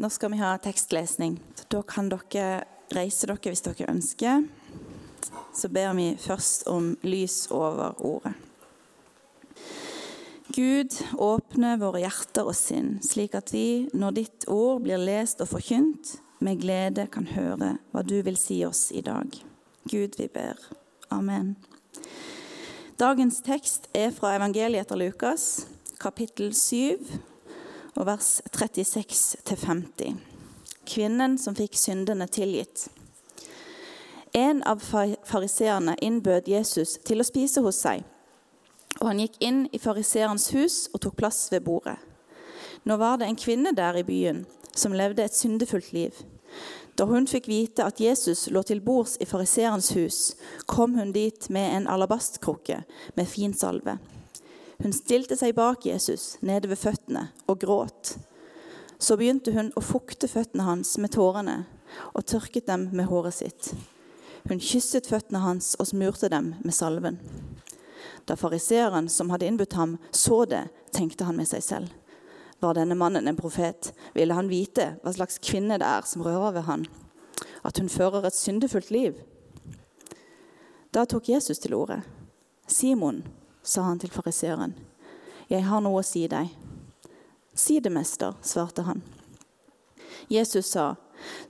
Nå 0.00 0.08
skal 0.10 0.30
vi 0.32 0.38
ha 0.40 0.58
tekstlesning. 0.58 1.40
Så 1.54 1.64
da 1.68 1.82
kan 1.82 2.06
dere 2.08 2.62
reise 2.96 3.28
dere 3.28 3.52
hvis 3.52 3.60
dere 3.66 3.90
ønsker. 3.92 4.46
Så 5.52 5.68
ber 5.68 5.92
vi 5.98 6.14
først 6.16 6.64
om 6.72 6.94
lys 7.04 7.42
over 7.52 8.00
ordet. 8.00 8.32
Gud, 10.56 10.96
åpne 11.20 11.74
våre 11.78 12.00
hjerter 12.00 12.48
og 12.48 12.56
sinn, 12.56 12.94
slik 13.04 13.36
at 13.36 13.52
vi, 13.52 13.90
når 13.92 14.16
ditt 14.16 14.48
ord 14.48 14.80
blir 14.88 14.98
lest 14.98 15.44
og 15.44 15.52
forkynt, 15.52 16.16
med 16.40 16.64
glede 16.64 17.04
kan 17.12 17.28
høre 17.36 17.74
hva 17.92 18.00
du 18.00 18.16
vil 18.24 18.40
si 18.40 18.62
oss 18.64 18.88
i 18.96 19.04
dag. 19.04 19.28
Gud, 19.84 20.16
vi 20.16 20.30
ber. 20.32 20.56
Amen. 21.12 21.58
Dagens 22.96 23.44
tekst 23.44 23.92
er 23.92 24.16
fra 24.16 24.32
evangeliet 24.40 24.88
etter 24.88 24.96
Lukas, 24.96 25.66
kapittel 26.00 26.54
7, 26.56 27.04
og 27.96 28.06
vers 28.06 28.40
36-50. 28.52 30.16
Kvinnen 30.90 31.36
som 31.38 31.56
fikk 31.56 31.76
syndene 31.78 32.26
tilgitt. 32.30 32.88
En 34.32 34.62
av 34.62 34.82
fariseerne 35.26 35.96
innbød 36.00 36.48
Jesus 36.48 36.98
til 37.06 37.22
å 37.22 37.26
spise 37.26 37.62
hos 37.64 37.80
seg. 37.82 38.04
Og 39.00 39.08
han 39.08 39.22
gikk 39.22 39.38
inn 39.42 39.64
i 39.74 39.80
fariseerens 39.82 40.50
hus 40.54 40.76
og 40.94 41.02
tok 41.02 41.18
plass 41.18 41.48
ved 41.52 41.64
bordet. 41.66 41.96
Nå 42.86 42.96
var 42.96 43.18
det 43.20 43.28
en 43.28 43.38
kvinne 43.38 43.74
der 43.76 43.98
i 44.00 44.06
byen 44.06 44.44
som 44.74 44.94
levde 44.94 45.24
et 45.24 45.36
syndefullt 45.36 45.92
liv. 45.92 46.14
Da 46.98 47.06
hun 47.08 47.26
fikk 47.30 47.48
vite 47.48 47.84
at 47.86 48.00
Jesus 48.00 48.48
lå 48.52 48.62
til 48.66 48.82
bords 48.84 49.16
i 49.20 49.26
fariseerens 49.28 49.90
hus, 49.96 50.18
kom 50.66 50.98
hun 50.98 51.12
dit 51.14 51.46
med 51.50 51.76
en 51.76 51.86
alabastkrukke 51.88 52.82
med 53.16 53.28
fin 53.28 53.54
salve. 53.54 53.98
Hun 54.82 54.92
stilte 54.96 55.36
seg 55.36 55.54
bak 55.58 55.84
Jesus 55.86 56.38
nede 56.40 56.70
ved 56.70 56.80
føttene 56.80 57.26
og 57.50 57.60
gråt. 57.60 58.14
Så 59.00 59.16
begynte 59.20 59.52
hun 59.52 59.72
å 59.76 59.82
fukte 59.84 60.28
føttene 60.28 60.64
hans 60.64 60.94
med 61.00 61.12
tårene 61.16 61.64
og 62.14 62.24
tørket 62.24 62.68
dem 62.70 62.88
med 62.96 63.10
håret 63.10 63.36
sitt. 63.36 63.72
Hun 64.48 64.60
kysset 64.60 65.08
føttene 65.10 65.42
hans 65.44 65.74
og 65.76 65.90
smurte 65.90 66.30
dem 66.32 66.54
med 66.64 66.74
salven. 66.76 67.18
Da 68.24 68.36
fariseeren 68.40 69.08
som 69.12 69.30
hadde 69.32 69.48
innbudt 69.48 69.76
ham, 69.76 69.98
så 70.10 70.44
det, 70.48 70.68
tenkte 70.96 71.26
han 71.28 71.36
med 71.36 71.48
seg 71.50 71.64
selv. 71.64 71.90
Var 72.60 72.76
denne 72.76 72.96
mannen 72.96 73.28
en 73.28 73.36
profet, 73.36 73.92
ville 74.14 74.36
han 74.36 74.48
vite 74.48 74.94
hva 75.02 75.12
slags 75.16 75.40
kvinne 75.44 75.78
det 75.80 75.88
er 75.88 76.08
som 76.08 76.24
rører 76.24 76.56
ved 76.56 76.66
han, 76.68 76.86
at 77.64 77.80
hun 77.80 77.88
fører 77.92 78.24
et 78.28 78.36
syndefullt 78.36 78.90
liv. 78.92 79.20
Da 80.92 81.04
tok 81.08 81.28
Jesus 81.28 81.60
til 81.60 81.76
orde. 81.76 82.00
Simon, 82.66 83.22
sa 83.62 83.82
han 83.86 83.98
til 83.98 84.12
fariseeren. 84.12 84.74
Jeg 85.50 85.66
har 85.66 85.82
noe 85.82 86.00
å 86.00 86.06
si 86.06 86.26
deg. 86.30 86.50
Si 87.54 87.80
det, 87.80 87.90
mester, 87.90 88.36
svarte 88.42 88.84
han. 88.86 89.02
Jesus 90.30 90.70
sa, 90.70 90.94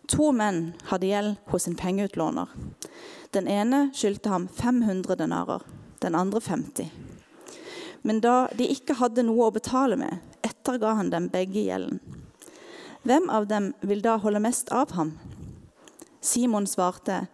to 0.08 0.30
menn 0.32 0.72
hadde 0.90 1.10
gjeld 1.10 1.36
hos 1.52 1.68
en 1.68 1.76
pengeutlåner. 1.76 2.48
Den 3.30 3.46
ene 3.48 3.90
skyldte 3.94 4.32
ham 4.32 4.48
500 4.48 5.20
denarer, 5.20 5.62
den 6.00 6.16
andre 6.18 6.40
50. 6.40 6.90
Men 8.02 8.20
da 8.24 8.48
de 8.56 8.66
ikke 8.72 8.96
hadde 8.98 9.26
noe 9.28 9.50
å 9.50 9.54
betale 9.54 9.98
med, 10.00 10.18
etterga 10.42 10.96
han 10.96 11.12
dem 11.12 11.28
begge 11.30 11.66
gjelden. 11.68 12.00
Hvem 13.04 13.30
av 13.32 13.46
dem 13.48 13.70
vil 13.80 14.02
da 14.04 14.16
holde 14.20 14.42
mest 14.42 14.72
av 14.76 14.92
ham? 14.96 15.14
Simon 16.20 16.66
svarte, 16.66 17.26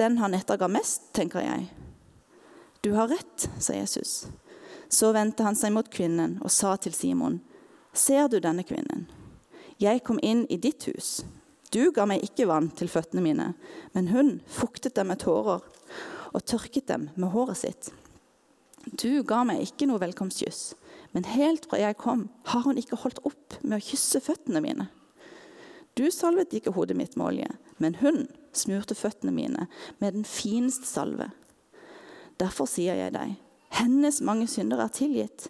den 0.00 0.18
han 0.20 0.36
etterga 0.36 0.68
mest, 0.72 1.10
tenker 1.12 1.44
jeg. 1.44 1.66
Du 2.82 2.92
har 2.92 3.08
rätt, 3.08 3.50
sa 3.58 3.72
Jesus. 3.72 4.26
Så 4.88 5.12
vände 5.12 5.42
han 5.42 5.56
sig 5.56 5.70
mot 5.70 5.90
kvinnan 5.90 6.42
och 6.42 6.52
sa 6.52 6.76
till 6.76 6.92
Simon, 6.92 7.40
Ser 7.92 8.28
du 8.28 8.40
denna 8.40 8.62
kvinnan? 8.62 9.06
Jag 9.76 10.04
kom 10.04 10.20
in 10.22 10.46
i 10.46 10.56
ditt 10.56 10.88
hus. 10.88 11.24
Du 11.70 11.92
gav 11.92 12.08
mig 12.08 12.20
inte 12.20 12.46
vann 12.46 12.70
till 12.70 12.88
fötterna 12.88 13.22
mina, 13.22 13.54
men 13.92 14.08
hon 14.08 14.40
fuktet 14.46 14.94
dem 14.94 15.06
med 15.06 15.18
tårar 15.18 15.62
och 16.04 16.44
tørket 16.44 16.86
dem 16.86 17.10
med 17.14 17.30
håret 17.30 17.58
sitt. 17.58 17.92
Du 18.84 19.22
gav 19.22 19.46
mig 19.46 19.60
inte 19.60 19.86
noe 19.86 19.98
velkomstkyss, 19.98 20.74
men 21.10 21.24
helt 21.24 21.66
fra 21.66 21.78
jag 21.78 21.96
kom, 21.96 22.28
har 22.44 22.62
hon 22.62 22.76
inte 22.76 22.96
holdt 22.96 23.18
upp 23.22 23.54
med 23.60 23.76
att 23.76 23.84
kyssa 23.84 24.20
fötterna 24.20 24.60
mina. 24.60 24.86
Du 25.94 26.10
salvet 26.10 26.52
inte 26.52 26.70
hodet 26.70 26.96
mitt 26.96 27.16
med 27.16 27.26
olje, 27.26 27.52
men 27.76 27.94
hon 27.94 28.26
smurte 28.52 28.94
fötterna 28.94 29.32
mina 29.32 29.66
med 29.98 30.14
den 30.14 30.24
fineste 30.24 30.86
salve. 30.86 31.30
Derfor 32.42 32.66
sier 32.66 32.98
jeg 32.98 33.14
deg, 33.14 33.36
hennes 33.78 34.18
mange 34.24 34.48
synder 34.50 34.82
er 34.82 34.92
tilgitt. 34.92 35.46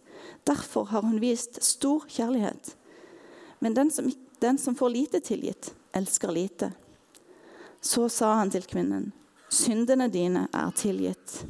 Derfor 0.46 0.90
har 0.92 1.06
hun 1.06 1.20
vist 1.22 1.62
stor 1.64 2.04
kjærlighet. 2.10 2.74
Men 3.64 3.76
den 3.78 3.90
som, 3.90 4.10
den 4.42 4.58
som 4.58 4.76
får 4.76 4.92
lite 4.92 5.20
tilgitt, 5.24 5.72
elsker 5.96 6.32
lite. 6.32 6.72
Så 7.80 8.08
sa 8.12 8.34
han 8.38 8.50
til 8.52 8.66
kvinnen, 8.68 9.10
syndene 9.48 10.08
dine 10.12 10.46
er 10.52 10.74
tilgitt. 10.76 11.40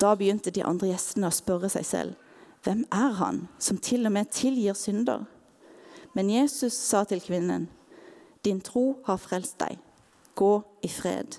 Da 0.00 0.12
begynte 0.18 0.52
de 0.52 0.64
andre 0.66 0.92
gjestene 0.92 1.30
å 1.30 1.34
spørre 1.34 1.70
seg 1.72 1.86
selv, 1.88 2.20
hvem 2.64 2.84
er 2.92 3.16
han 3.18 3.44
som 3.60 3.78
til 3.80 4.06
og 4.08 4.14
med 4.14 4.30
tilgir 4.32 4.76
synder? 4.78 5.24
Men 6.14 6.30
Jesus 6.30 6.76
sa 6.78 7.02
til 7.08 7.20
kvinnen, 7.20 7.66
din 8.44 8.60
tro 8.60 9.00
har 9.08 9.18
frelst 9.20 9.58
deg. 9.60 9.80
Gå 10.36 10.52
i 10.84 10.90
fred. 10.90 11.38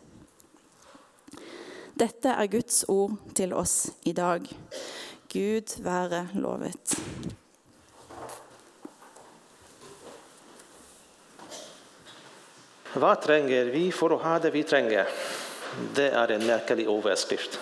Dette 1.96 2.28
er 2.28 2.50
Guds 2.52 2.82
ord 2.92 3.14
til 3.38 3.54
oss 3.56 3.86
i 4.04 4.12
dag. 4.12 4.44
Gud 5.32 5.76
være 5.80 6.26
lovet. 6.44 6.96
Hva 12.96 13.14
trenger 13.24 13.72
vi 13.72 13.86
for 13.96 14.12
å 14.12 14.20
ha 14.26 14.36
det 14.44 14.52
vi 14.52 14.66
trenger? 14.68 15.08
Det 15.96 16.10
er 16.12 16.36
en 16.36 16.44
merkelig 16.44 16.90
overskrift. 16.92 17.56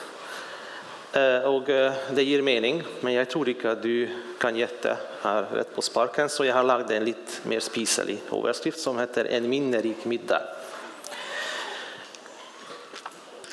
Eh, 1.13 1.45
og 1.45 1.69
eh, 1.69 2.01
det 2.17 2.25
gir 2.25 2.41
mening, 2.41 2.81
men 3.05 3.13
jeg 3.13 3.29
tror 3.29 3.53
ikke 3.53 3.75
at 3.75 3.85
du 3.85 4.09
kan 4.41 4.57
gjette 4.57 4.97
her 5.21 5.49
rett 5.59 5.73
på 5.75 5.85
sparken, 5.85 6.25
så 6.25 6.49
jeg 6.49 6.57
har 6.57 6.65
lagd 6.65 6.89
en 6.89 7.05
litt 7.05 7.37
mer 7.45 7.61
spiselig 7.61 8.17
overskrift 8.33 8.81
som 8.81 8.97
heter 8.97 9.29
'En 9.29 9.49
minnerik 9.49 10.09
middag'. 10.09 10.62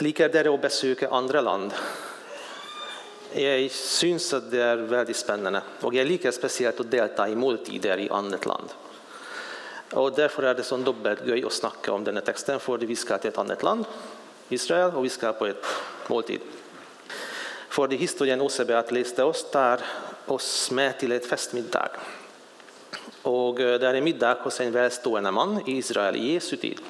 Liker 0.01 0.31
dere 0.33 0.49
å 0.49 0.57
besøke 0.57 1.11
andra 1.13 1.41
land? 1.45 1.75
Jag 3.33 3.71
syns 3.71 4.35
att 4.35 4.51
det 4.51 4.63
är 4.63 4.77
väldigt 4.77 5.17
spännande 5.17 5.63
och 5.81 5.95
jag 5.95 6.07
liker 6.07 6.31
speciellt 6.31 6.81
att 6.81 6.91
delta 6.91 7.29
i 7.29 7.37
måltider 7.37 7.99
i 7.99 8.11
annat 8.11 8.47
land. 8.47 8.69
Och 9.93 10.13
därför 10.13 10.43
är 10.43 10.55
det 10.55 10.63
sånn 10.63 10.85
dubbelt 10.85 11.27
göj 11.27 11.45
att 11.45 11.53
snacka 11.53 11.93
om 11.93 12.05
den 12.05 12.17
här 12.17 12.25
texten. 12.25 12.61
För 12.61 12.79
vi 12.79 12.97
ska 12.97 13.19
till 13.19 13.29
ett 13.29 13.39
annat 13.39 13.63
land, 13.63 13.85
Israel, 14.49 14.95
och 14.95 15.05
vi 15.05 15.09
ska 15.09 15.33
på 15.33 15.47
ett 15.47 15.67
måltid. 16.09 16.41
För 17.69 17.89
det 17.89 17.97
historien 17.97 18.41
Osebeat 18.41 18.93
läste 18.93 19.25
oss, 19.25 19.51
tar 19.51 19.81
oss 20.27 20.71
med 20.71 20.99
till 20.99 21.13
ett 21.13 21.27
festmiddag. 21.27 21.91
Och 23.23 23.61
eh, 23.61 23.81
Det 23.81 23.89
är 23.89 23.95
en 23.95 24.05
middag 24.05 24.39
hos 24.43 24.61
en 24.61 24.73
välstående 24.73 25.31
man 25.31 25.63
i 25.67 25.77
Israel 25.77 26.17
i 26.17 26.33
Jesu 26.33 26.57
tid. 26.57 26.81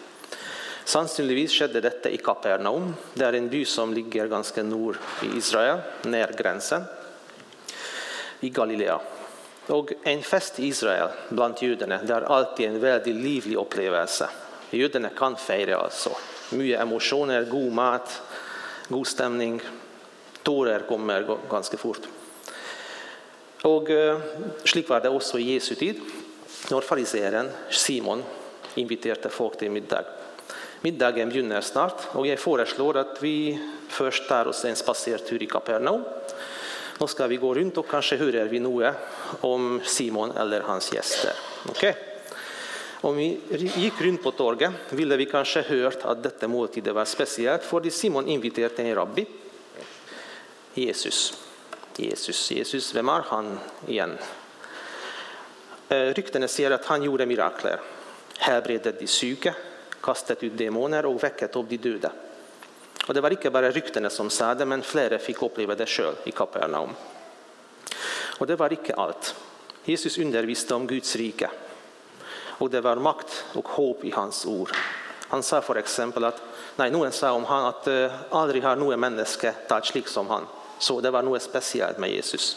Sannsynligvis 0.85 1.53
skedde 1.53 1.81
detta 1.81 2.11
i 2.11 2.17
Kapernaum. 2.17 2.95
Det 3.15 3.25
är 3.25 3.33
en 3.33 3.49
by 3.49 3.65
som 3.65 3.95
ligger 3.95 4.27
ganska 4.27 4.63
norr 4.63 4.99
i 5.23 5.39
Israel, 5.39 5.79
nära 6.03 6.33
gränsen, 6.33 6.85
i 8.41 8.51
Galilea. 8.51 9.01
Och 9.67 9.93
En 10.03 10.23
fest 10.23 10.61
i 10.61 10.67
Israel 10.67 11.09
bland 11.29 11.55
judarna, 11.61 12.03
det 12.03 12.15
är 12.15 12.23
alltid 12.23 12.69
en 12.69 12.81
väldigt 12.81 13.17
livlig 13.17 13.57
upplevelse. 13.57 14.29
Judarna 14.71 15.09
kan 15.09 15.37
fira, 15.37 15.77
alltså. 15.77 16.11
Mycket 16.53 16.81
emotioner, 16.81 17.45
god 17.45 17.73
mat, 17.73 18.23
god 18.89 19.07
stämning. 19.07 19.61
Tårar 20.43 20.81
kommer 20.81 21.37
ganska 21.51 21.77
fort. 21.77 22.01
Och 23.63 23.91
eh, 23.91 24.17
uh, 24.17 24.23
Slik 24.65 24.89
var 24.89 25.01
det 25.01 25.09
också 25.09 25.39
i 25.39 25.53
Jesu 25.53 25.75
tid, 25.75 26.01
när 26.71 26.81
fariseeren 26.81 27.51
Simon 27.71 28.23
inviterade 28.75 29.29
folk 29.29 29.59
till 29.59 29.71
middag. 29.71 30.05
Middagen 30.81 31.29
begynner 31.29 31.61
snart, 31.61 32.03
och 32.13 32.27
jag 32.27 32.39
föreslår 32.39 32.97
att 32.97 33.23
vi 33.23 33.59
först 33.89 34.29
tar 34.29 34.47
oss 34.49 34.65
en 34.65 34.77
spacertur 34.77 35.43
i 35.43 35.47
Kapernaum. 35.47 36.05
Då 36.99 37.07
ska 37.07 37.27
vi 37.27 37.37
gå 37.37 37.55
runt 37.55 37.79
och 37.79 37.89
kanske 37.89 38.17
höra 38.17 38.45
vi 38.45 38.61
noe 38.61 38.95
om 39.41 39.81
Simon 39.85 40.31
eller 40.37 40.61
hans 40.61 40.93
gäster. 40.93 41.33
Okay? 41.69 41.93
Om 43.01 43.17
vi 43.17 43.41
gick 43.77 44.01
runt 44.01 44.23
på 44.23 44.31
torget, 44.31 44.73
ville 44.91 45.17
vi 45.17 45.27
kanske 45.27 45.63
hört 45.63 46.05
att 46.05 46.23
detta 46.23 46.49
måltidet 46.49 46.95
var 46.95 47.05
speciellt 47.05 47.63
för 47.63 47.91
Simon 47.91 48.29
inviterade 48.29 48.83
en 48.83 48.95
rabbi. 48.95 49.27
Jesus. 50.75 51.35
Jesus, 51.97 52.51
Jesus, 52.51 52.95
vem 52.95 53.09
är 53.09 53.23
han 53.27 53.59
igen? 53.87 54.19
Eh, 55.89 56.15
ryktena 56.15 56.49
säger 56.49 56.71
att 56.71 56.85
han 56.85 57.03
gjorde 57.03 57.27
mirakler. 57.27 57.81
Helbredet 58.39 59.01
de 59.01 59.07
syke, 59.07 59.55
kastet 60.03 60.43
ut 60.43 60.59
demoner 60.59 61.07
och 61.07 61.23
väckt 61.23 61.57
upp 61.57 61.69
de 61.69 61.77
döda. 61.77 62.13
Och 63.09 63.15
Det 63.15 63.21
var 63.21 63.31
inte 63.31 63.51
bara 63.51 63.71
ryktena 63.71 64.11
som 64.11 64.31
sa 64.31 64.55
det, 64.55 64.67
men 64.67 64.83
flera 64.83 65.19
fick 65.19 65.43
uppleva 65.43 65.75
det 65.75 65.87
själv. 65.87 66.15
i 66.25 66.31
Kapernaum. 66.31 66.91
Och 68.39 68.47
det 68.47 68.57
var 68.57 68.73
inte 68.73 68.95
allt. 68.95 69.35
Jesus 69.85 70.19
undervisade 70.19 70.75
om 70.75 70.87
Guds 70.87 71.17
rike. 71.17 71.51
Och 72.61 72.71
det 72.71 72.81
var 72.81 72.97
makt 72.97 73.45
och 73.53 73.69
hopp 73.69 74.05
i 74.05 74.11
hans 74.11 74.47
ord. 74.47 74.71
Han 75.29 75.43
sa 75.43 75.61
för 75.61 75.77
exempel 75.77 76.25
att, 76.25 76.43
nej, 76.77 76.91
någon 76.91 77.13
sa 77.13 77.33
om 77.33 77.45
han 77.45 77.67
att 77.67 77.89
uh, 77.89 78.13
aldrig 78.31 78.63
har 78.63 78.77
någon 78.77 79.01
människa 79.01 79.53
tagit 79.53 79.85
slik 79.85 80.09
som 80.09 80.29
han. 80.29 80.47
Så 80.79 81.01
det 81.01 81.11
var 81.11 81.23
något 81.23 81.43
speciellt 81.43 81.99
med 81.99 82.11
Jesus. 82.11 82.57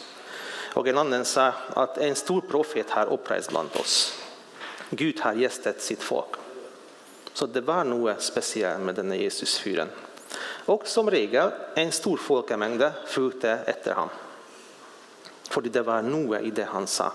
Och 0.74 0.88
en 0.88 0.98
annan 0.98 1.24
sa 1.24 1.52
att 1.68 1.98
en 1.98 2.14
stor 2.14 2.40
profet 2.40 2.90
har 2.90 3.06
upprest 3.06 3.50
bland 3.50 3.68
oss. 3.76 4.18
Gud 4.90 5.20
har 5.20 5.32
gästat 5.32 5.80
sitt 5.80 6.02
folk. 6.02 6.43
Så 7.34 7.46
det 7.46 7.60
var 7.60 7.84
något 7.84 8.22
speciellt 8.22 8.80
med 8.80 8.94
denna 8.94 9.16
Jesusfyren. 9.16 9.88
Och 10.66 10.86
som 10.86 11.10
regel 11.10 11.50
en 11.74 11.92
stor 11.92 12.16
folkmängd 12.16 12.84
följde 13.06 13.58
efter 13.66 13.94
honom. 13.94 14.10
För 15.50 15.60
det 15.60 15.80
var 15.80 16.02
något 16.02 16.42
i 16.42 16.50
det 16.50 16.64
han 16.64 16.86
sa. 16.86 17.12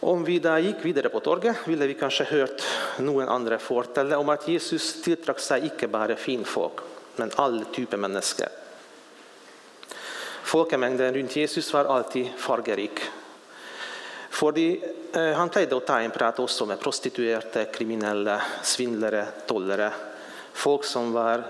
Om 0.00 0.24
vi 0.24 0.38
då 0.38 0.58
gick 0.58 0.84
vidare 0.84 1.08
på 1.08 1.20
torget, 1.20 1.56
ville 1.66 1.86
vi 1.86 1.94
kanske 1.94 2.24
hört 2.24 2.62
någon 2.98 3.28
andra 3.28 3.58
fortelle 3.58 4.16
om 4.16 4.28
att 4.28 4.48
Jesus 4.48 5.02
tilltrakk 5.02 5.38
sig 5.38 5.64
inte 5.64 5.88
bara 5.88 6.16
finfolk, 6.16 6.78
men 7.16 7.30
alla 7.34 7.64
typer 7.64 7.96
människor. 7.96 8.48
Folkmängden 10.42 11.14
runt 11.14 11.36
Jesus 11.36 11.72
var 11.72 11.84
alltid 11.84 12.30
fargerik. 12.36 13.00
Fordi, 14.34 14.82
eh, 15.12 15.32
han 15.38 15.48
pleide 15.48 15.76
å 15.76 15.80
ta 15.80 16.00
en 16.02 16.10
prat 16.10 16.38
också 16.38 16.66
med 16.66 16.80
prostituerade, 16.80 17.64
kriminella, 17.64 18.40
svindlare, 18.62 19.26
tollere. 19.46 19.92
Folk 20.52 20.84
som 20.84 21.12
var 21.12 21.44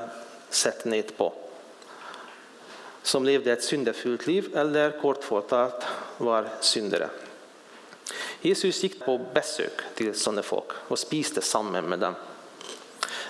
sett 0.51 0.85
ned 0.85 1.17
på. 1.17 1.33
Som 3.03 3.25
levde 3.25 3.53
ett 3.53 3.65
syndefullt 3.65 4.27
liv 4.27 4.57
eller 4.57 5.01
kort 5.01 5.25
fortalt 5.25 5.87
var 6.19 6.49
syndare. 6.61 7.09
Jesus 8.41 8.83
gick 8.83 9.01
på 9.01 9.21
besök 9.35 9.81
till 9.95 10.15
sådana 10.15 10.43
folk 10.43 10.73
och 10.89 10.99
spiste 10.99 11.41
samman 11.41 11.85
med 11.85 11.99
dem. 11.99 12.15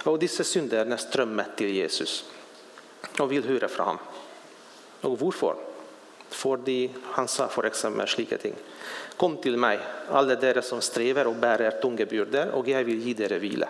Och 0.04 0.18
dessa 0.18 0.44
syndare 0.44 0.98
strömmade 0.98 1.48
till 1.56 1.74
Jesus 1.74 2.24
och 3.18 3.32
vill 3.32 3.44
höra 3.44 3.68
från 3.68 3.86
honom. 3.86 4.02
Och 5.00 5.18
varför? 5.18 5.56
Fordi 6.28 6.90
han 7.02 7.28
sa 7.28 7.48
för 7.48 7.64
exempel 7.64 8.08
slika 8.08 8.38
ting. 8.38 8.54
Kom 9.16 9.36
till 9.36 9.56
mig, 9.56 9.78
alla 10.10 10.34
dere 10.34 10.62
som 10.62 10.80
strävar 10.80 11.24
och 11.24 11.34
bär 11.34 11.62
er 11.62 11.70
tunga 11.70 12.06
byrder, 12.06 12.50
och 12.50 12.68
jag 12.68 12.84
vill 12.84 13.08
ge 13.08 13.24
er 13.24 13.38
vila. 13.38 13.68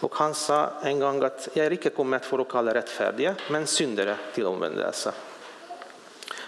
Och 0.00 0.14
han 0.14 0.34
sa 0.34 0.70
en 0.82 1.00
gång 1.00 1.24
att 1.24 1.48
jag 1.54 1.66
är 1.66 1.70
inte 1.70 1.90
kommit 1.90 2.24
för 2.24 2.38
att 2.38 2.48
kalla 2.48 2.74
rättfärdiga, 2.74 3.34
men 3.50 3.66
syndare 3.66 4.16
till 4.34 4.46
omvändelse. 4.46 5.12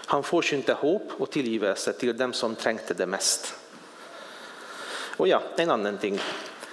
Han 0.05 0.23
förskynte 0.23 0.73
hopp 0.73 1.11
och 1.17 1.29
tillgivelse 1.29 1.93
till 1.93 2.17
dem 2.17 2.33
som 2.33 2.55
trängte 2.55 2.93
det 2.93 3.05
mest. 3.05 3.53
Och 5.17 5.27
ja, 5.27 5.41
en 5.57 5.71
annan 5.71 5.97
ting. 5.97 6.19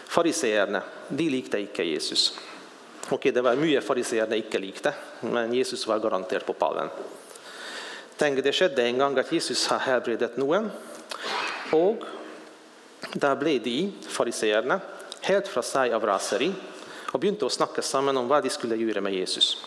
Fariseerna, 0.06 0.82
de 1.08 1.30
likte 1.30 1.58
icke 1.58 1.84
Jesus. 1.84 2.38
Okej, 3.10 3.32
det 3.32 3.42
var 3.42 3.56
mycket 3.56 3.84
fariseer 3.84 4.34
icke 4.34 4.58
likte, 4.58 4.94
men 5.20 5.52
Jesus 5.52 5.86
var 5.86 5.98
garanterat 5.98 6.46
på 6.46 6.52
pallen. 6.52 6.88
Tänk, 8.18 8.44
det 8.44 8.52
skedde 8.52 8.82
en 8.82 8.98
gång 8.98 9.18
att 9.18 9.32
Jesus 9.32 9.66
har 9.66 9.78
helbredet 9.78 10.36
någon 10.36 10.70
och 11.72 12.02
där 13.12 13.36
blev 13.36 13.62
de, 13.62 13.92
fariseerna, 14.08 14.80
helt 15.20 15.48
från 15.48 15.62
sig 15.62 15.92
av 15.92 16.06
raseri 16.06 16.52
och 17.12 17.20
började 17.20 17.46
att 17.46 17.52
snacka 17.52 17.82
samman 17.82 18.16
om 18.16 18.28
vad 18.28 18.42
de 18.42 18.50
skulle 18.50 18.76
göra 18.76 19.00
med 19.00 19.14
Jesus. 19.14 19.66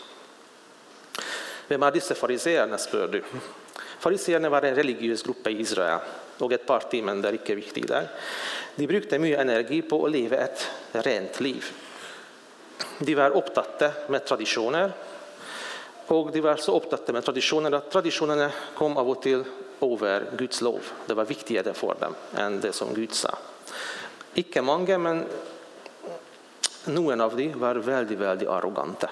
Vem 1.68 1.84
är 1.84 1.92
dessa 1.92 2.16
fariseerna, 2.16 2.78
spör 2.78 3.08
du? 3.08 3.24
Fariseerna 4.00 4.50
var 4.50 4.62
en 4.62 4.76
religiös 4.76 5.24
grupp 5.24 5.48
i 5.48 5.52
Israel 5.52 6.00
och 6.38 6.52
ett 6.52 6.66
parti, 6.66 7.04
men 7.04 7.22
det 7.22 7.28
är 7.28 7.34
inte 7.34 7.56
viktigt 7.56 7.88
där. 7.88 8.08
De 8.76 8.88
brukade 8.88 9.20
mycket 9.20 9.40
energi 9.40 9.82
på 9.82 10.06
att 10.06 10.12
leva 10.12 10.38
ett 10.38 10.68
rent 10.92 11.40
liv. 11.40 11.66
De 13.00 13.16
var 13.16 13.30
upptagna 13.30 13.92
med 14.08 14.26
traditioner 14.26 14.92
och 16.12 16.32
de 16.32 16.42
var 16.42 16.52
alltså 16.52 16.66
så 16.66 16.78
upptagna 16.78 17.14
med 17.14 17.26
traditionerna 17.26 17.78
att 17.78 17.92
traditionerna 17.92 18.52
kom 18.76 18.98
av 18.98 19.10
och 19.10 19.22
till 19.22 19.44
över 19.82 20.26
Guds 20.38 20.62
lov. 20.62 20.80
Det 21.06 21.14
var 21.14 21.26
viktigare 21.26 21.74
för 21.74 21.96
dem 22.00 22.16
än 22.36 22.60
det 22.62 22.74
som 22.74 22.94
Gud 22.94 23.14
sa. 23.14 23.38
Icke 24.34 24.62
många, 24.62 24.98
men 24.98 25.26
någon 26.86 27.22
av 27.22 27.38
dem 27.38 27.52
var 27.56 27.76
väldigt, 27.76 28.20
väldigt 28.20 28.50
arroganta. 28.50 29.10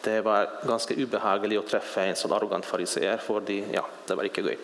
Det 0.00 0.20
var 0.20 0.50
ganska 0.66 0.94
obehagligt 0.94 1.58
att 1.58 1.68
träffa 1.68 2.04
en 2.04 2.16
sån 2.16 2.32
arrogant 2.32 2.66
fariseer, 2.66 3.16
för 3.16 3.40
de, 3.40 3.64
ja, 3.72 3.86
det 4.06 4.14
var 4.14 4.24
inte 4.24 4.40
gøy. 4.40 4.56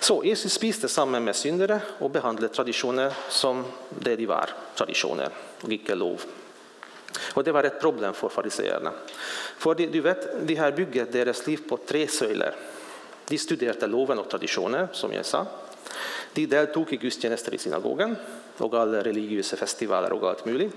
Så 0.00 0.24
Jesus 0.24 0.52
spiste 0.52 0.88
sammen 0.88 1.24
med 1.24 1.36
syndare 1.36 1.80
och 1.98 2.10
behandlade 2.10 2.54
traditioner 2.54 3.12
som 3.28 3.64
det 3.88 4.16
de 4.16 4.26
var, 4.26 4.50
traditioner 4.74 5.28
och 5.60 5.72
icke 5.72 5.94
lov. 5.94 6.20
Och 7.36 7.44
det 7.44 7.52
var 7.52 7.64
ett 7.64 7.80
problem 7.80 8.14
för 8.14 8.28
fariseerna. 8.28 8.92
För 9.58 9.74
de, 9.74 9.86
du 9.86 10.00
vet, 10.00 10.46
de 10.46 10.54
här 10.54 10.72
bygger 10.72 11.06
deras 11.06 11.46
liv 11.46 11.60
på 11.68 11.76
tre 11.76 12.08
söjler. 12.08 12.54
De 13.28 13.38
studerade 13.38 13.86
loven 13.86 14.18
och 14.18 14.28
traditioner, 14.28 14.88
som 14.92 15.12
jag 15.12 15.26
sa. 15.26 15.46
De 16.32 16.46
deltog 16.46 16.92
i 16.92 16.96
gudstjänster 16.96 17.54
i 17.54 17.58
synagogan 17.58 18.16
och 18.58 18.74
alla 18.74 19.02
religiösa 19.02 19.56
festivaler 19.56 20.12
och 20.12 20.28
allt 20.28 20.46
möjligt. 20.46 20.76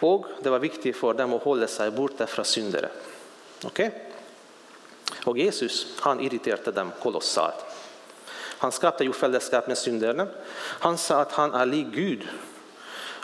Och 0.00 0.26
det 0.42 0.50
var 0.50 0.58
viktigt 0.58 0.96
för 0.96 1.14
dem 1.14 1.34
att 1.34 1.42
hålla 1.42 1.66
sig 1.66 1.90
borta 1.90 2.26
från 2.26 2.44
syndare. 2.44 2.88
Okay? 3.64 3.90
Och 5.24 5.38
Jesus 5.38 5.86
han 6.00 6.20
irriterade 6.20 6.72
dem 6.72 6.92
kolossalt. 7.02 7.64
Han 8.58 8.72
skapade 8.72 9.04
ju 9.04 9.12
fällskap 9.12 9.68
med 9.68 9.78
syndarna. 9.78 10.26
Han 10.56 10.98
sa 10.98 11.20
att 11.20 11.32
han 11.32 11.54
är 11.54 11.66
lik 11.66 11.86
Gud. 11.86 12.28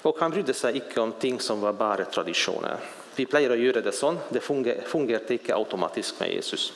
Och 0.05 0.17
han 0.21 0.31
brydde 0.31 0.55
sig 0.55 0.75
inte 0.75 1.01
om 1.01 1.13
ting 1.13 1.41
som 1.41 1.61
var 1.61 1.73
bara 1.73 2.05
traditioner. 2.05 2.77
Vi 3.17 3.27
plejer 3.27 3.51
att 3.51 3.59
göra 3.59 3.81
det 3.81 3.93
så. 3.93 4.17
Det 4.29 4.41
fungerar 4.41 5.33
inte 5.33 5.55
automatiskt 5.55 6.21
med 6.21 6.33
Jesus. 6.33 6.73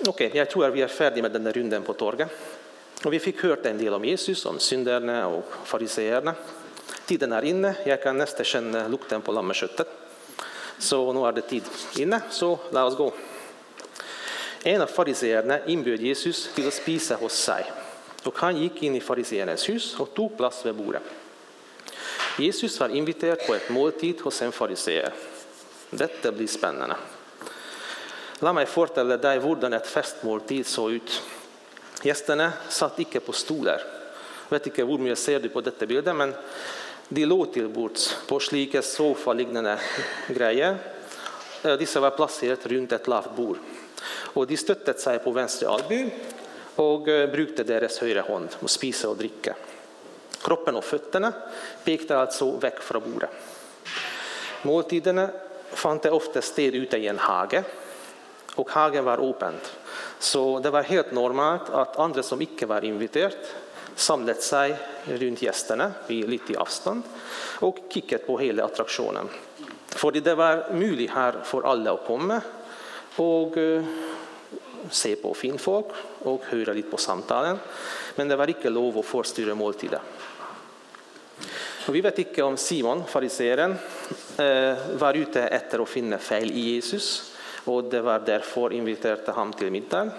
Okej, 0.00 0.26
okay, 0.26 0.38
jag 0.38 0.50
tror 0.50 0.66
att 0.66 0.74
vi 0.74 0.82
är 0.82 0.88
färdiga 0.88 1.22
med 1.22 1.32
den 1.32 1.46
här 1.46 1.52
runden 1.52 1.82
på 1.82 1.92
torget. 1.92 2.30
Och 3.04 3.12
vi 3.12 3.18
fick 3.18 3.42
höra 3.42 3.70
en 3.70 3.78
del 3.78 3.94
om 3.94 4.04
Jesus, 4.04 4.46
om 4.46 4.58
synderna 4.58 5.26
och 5.26 5.44
fariseerna. 5.64 6.34
Tiden 7.06 7.32
är 7.32 7.44
inne. 7.44 7.74
Jag 7.84 8.02
kan 8.02 8.18
nästan 8.18 8.44
känna 8.44 8.88
lukten 8.88 9.22
på 9.22 9.32
lammeköttet. 9.32 9.88
Så 10.78 11.12
nu 11.12 11.20
är 11.26 11.32
det 11.32 11.40
tid 11.40 11.62
inne, 11.98 12.20
så 12.30 12.58
låt 12.70 12.92
oss 12.92 12.98
gå. 12.98 13.12
En 14.64 14.82
av 14.82 14.86
fariseerna 14.86 15.66
inbjöd 15.66 16.00
Jesus 16.00 16.50
till 16.54 16.68
att 16.68 16.74
spisa 16.74 17.16
hos 17.16 17.32
sig. 17.32 17.64
Och 18.26 18.38
han 18.38 18.56
gick 18.56 18.82
in 18.82 18.94
i 18.94 19.00
fariseernas 19.00 19.68
hus 19.68 20.00
och 20.00 20.14
tog 20.14 20.36
plats 20.36 20.66
vid 20.66 20.74
bordet. 20.74 21.02
Jesus 22.38 22.80
var 22.80 22.88
inviterad 22.88 23.46
på 23.46 23.54
ett 23.54 23.70
måltid 23.70 24.20
hos 24.20 24.42
en 24.42 24.52
fariseer. 24.52 25.12
Detta 25.90 26.32
blir 26.32 26.46
spännande. 26.46 26.96
Låt 28.38 28.54
mig 28.54 28.66
fortälla 28.66 29.16
dig 29.16 29.40
hur 29.40 29.74
ett 29.74 29.86
festmåltid 29.86 30.66
såg 30.66 30.92
ut. 30.92 31.22
Gästerna 32.02 32.52
satt 32.68 32.98
inte 32.98 33.20
på 33.20 33.32
stolar. 33.32 33.80
Jag 34.48 34.58
vet 34.58 34.66
inte 34.66 34.84
hur 34.84 34.98
mycket 34.98 35.18
ser 35.18 35.40
du 35.40 35.48
på 35.48 35.60
detta 35.60 35.86
bilden, 35.86 36.16
men 36.16 36.34
de 37.08 37.26
låg 37.26 37.52
till 37.52 37.68
bords 37.68 38.16
på 38.28 38.40
slika 38.40 38.82
sofa-liknande 38.82 39.78
grejer. 40.28 40.76
Dessa 41.62 42.00
var 42.00 42.10
placerade 42.10 42.68
runt 42.68 42.92
ett 42.92 43.06
lavt 43.06 43.36
bord. 43.36 43.58
Och 44.08 44.46
de 44.46 44.56
stöttade 44.56 44.98
sig 44.98 45.18
på 45.18 45.30
vänster 45.30 45.66
albu 45.66 46.10
och 46.76 47.08
eh, 47.08 47.30
brukade 47.30 47.74
deras 47.74 47.98
högra 47.98 48.22
hand 48.22 48.48
och 48.60 48.70
spisa 48.70 49.08
och 49.08 49.16
dricka. 49.16 49.54
Kroppen 50.42 50.76
och 50.76 50.84
fötterna 50.84 51.32
pekade 51.84 52.20
alltså 52.20 52.50
väck 52.50 52.80
från 52.80 53.12
bordet. 53.12 53.30
Måltiderna 54.62 55.28
fann 55.70 55.98
det 56.02 56.10
ofta 56.10 56.42
sted 56.42 56.74
ute 56.74 56.96
i 56.96 57.06
en 57.06 57.18
hage 57.18 57.64
och 58.54 58.70
hagen 58.70 59.04
var 59.04 59.30
öppen. 59.30 59.54
Så 60.18 60.60
det 60.60 60.70
var 60.70 60.82
helt 60.82 61.12
normalt 61.12 61.70
att 61.70 61.98
andra 61.98 62.22
som 62.22 62.42
icke 62.42 62.66
var 62.66 62.84
inviterade 62.84 63.36
samlat 63.94 64.42
sig 64.42 64.76
runt 65.04 65.42
gästerna 65.42 65.92
vid 66.06 66.28
lite 66.28 66.58
avstånd 66.58 67.02
och 67.60 67.78
kikkat 67.88 68.26
på 68.26 68.38
hela 68.38 68.64
attraktionen. 68.64 69.28
För 69.88 70.10
det 70.10 70.34
var 70.34 70.72
möjligt 70.72 71.10
här 71.10 71.34
för 71.44 71.62
alla 71.62 71.92
att 71.92 72.06
komma 72.06 72.40
och 73.16 73.56
eh, 73.56 73.84
se 74.90 75.16
på 75.16 75.34
finfolk 75.34 75.86
och 76.18 76.42
höra 76.44 76.72
lite 76.72 76.90
på 76.90 76.96
samtalen. 76.96 77.58
Men 78.14 78.28
det 78.28 78.36
var 78.36 78.48
inte 78.48 78.70
lov 78.70 78.98
att 78.98 79.04
förstyra 79.04 79.54
måltiden. 79.54 80.00
Och 81.86 81.94
vi 81.94 82.00
vet 82.00 82.18
inte 82.18 82.42
om 82.42 82.56
Simon, 82.56 83.04
fariseeren, 83.08 83.74
eh, 84.36 84.74
var 84.98 85.14
ute 85.14 85.42
efter 85.42 85.78
att 85.78 85.88
finna 85.88 86.18
fel 86.18 86.50
i 86.50 86.60
Jesus 86.60 87.32
och 87.64 87.84
det 87.84 88.00
var 88.00 88.18
därför 88.18 88.72
inviterade 88.72 89.32
han 89.32 89.52
till 89.52 89.70
middag. 89.70 90.10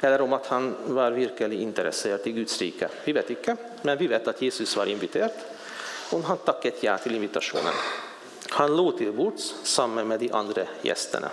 Eller 0.00 0.20
om 0.20 0.32
att 0.32 0.46
han 0.46 0.74
var 0.86 1.10
verkligen 1.10 1.52
intresserad 1.52 2.20
i 2.24 2.32
Guds 2.32 2.60
rike. 2.60 2.88
Vi 3.04 3.12
vet 3.12 3.30
inte, 3.30 3.56
men 3.82 3.98
vi 3.98 4.06
vet 4.06 4.28
att 4.28 4.42
Jesus 4.42 4.76
var 4.76 4.86
inviterad 4.86 5.30
och 6.12 6.22
han 6.22 6.36
tackade 6.36 6.76
ja 6.80 6.98
till 6.98 7.14
invitationen. 7.14 7.72
Han 8.48 8.76
låg 8.76 8.98
till 8.98 9.12
bords 9.12 9.54
samman 9.62 10.08
med 10.08 10.20
de 10.20 10.32
andra 10.32 10.62
gästerna. 10.82 11.30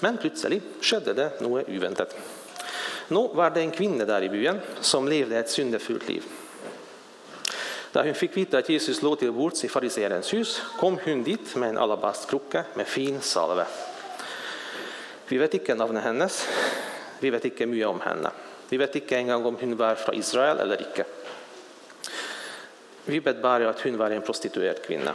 Men 0.00 0.18
plötsligt 0.18 0.62
skedde 0.80 1.14
det 1.14 1.40
något 1.40 1.68
oväntat. 1.68 2.16
Nå 3.08 3.26
var 3.34 3.50
det 3.50 3.60
en 3.60 3.70
kvinne 3.74 4.04
der 4.04 4.22
i 4.22 4.28
byen 4.28 4.60
som 4.80 5.08
levde 5.08 5.38
et 5.38 5.50
syndefullt 5.50 6.08
liv. 6.08 6.24
Da 7.90 8.04
hun 8.06 8.14
fikk 8.14 8.36
vite 8.38 8.60
at 8.60 8.68
Jesus 8.70 9.00
lå 9.02 9.16
til 9.18 9.32
bords 9.34 9.64
i 9.66 9.70
fariseerens 9.70 10.30
hus, 10.30 10.60
kom 10.78 10.98
hun 11.02 11.24
dit 11.26 11.56
med 11.58 11.72
en 11.72 11.80
alabastkrukke 11.82 12.62
med 12.78 12.86
fin 12.86 13.18
salve. 13.20 13.64
Vi 15.26 15.38
vet 15.38 15.56
ikke 15.58 15.74
navnet 15.74 16.06
hennes, 16.06 16.38
vi 17.18 17.32
vet 17.34 17.50
ikke 17.50 17.66
mye 17.66 17.90
om 17.90 17.98
henne. 18.04 18.30
Vi 18.70 18.78
vet 18.78 19.00
ikke 19.00 19.18
engang 19.18 19.46
om 19.46 19.58
hun 19.58 19.74
var 19.78 19.98
fra 19.98 20.14
Israel 20.14 20.62
eller 20.62 20.86
ikke. 20.86 21.04
Vi 23.10 23.18
vet 23.18 23.42
bare 23.42 23.66
at 23.66 23.82
hun 23.82 23.98
var 23.98 24.14
en 24.14 24.22
prostituert 24.22 24.84
kvinne. 24.86 25.14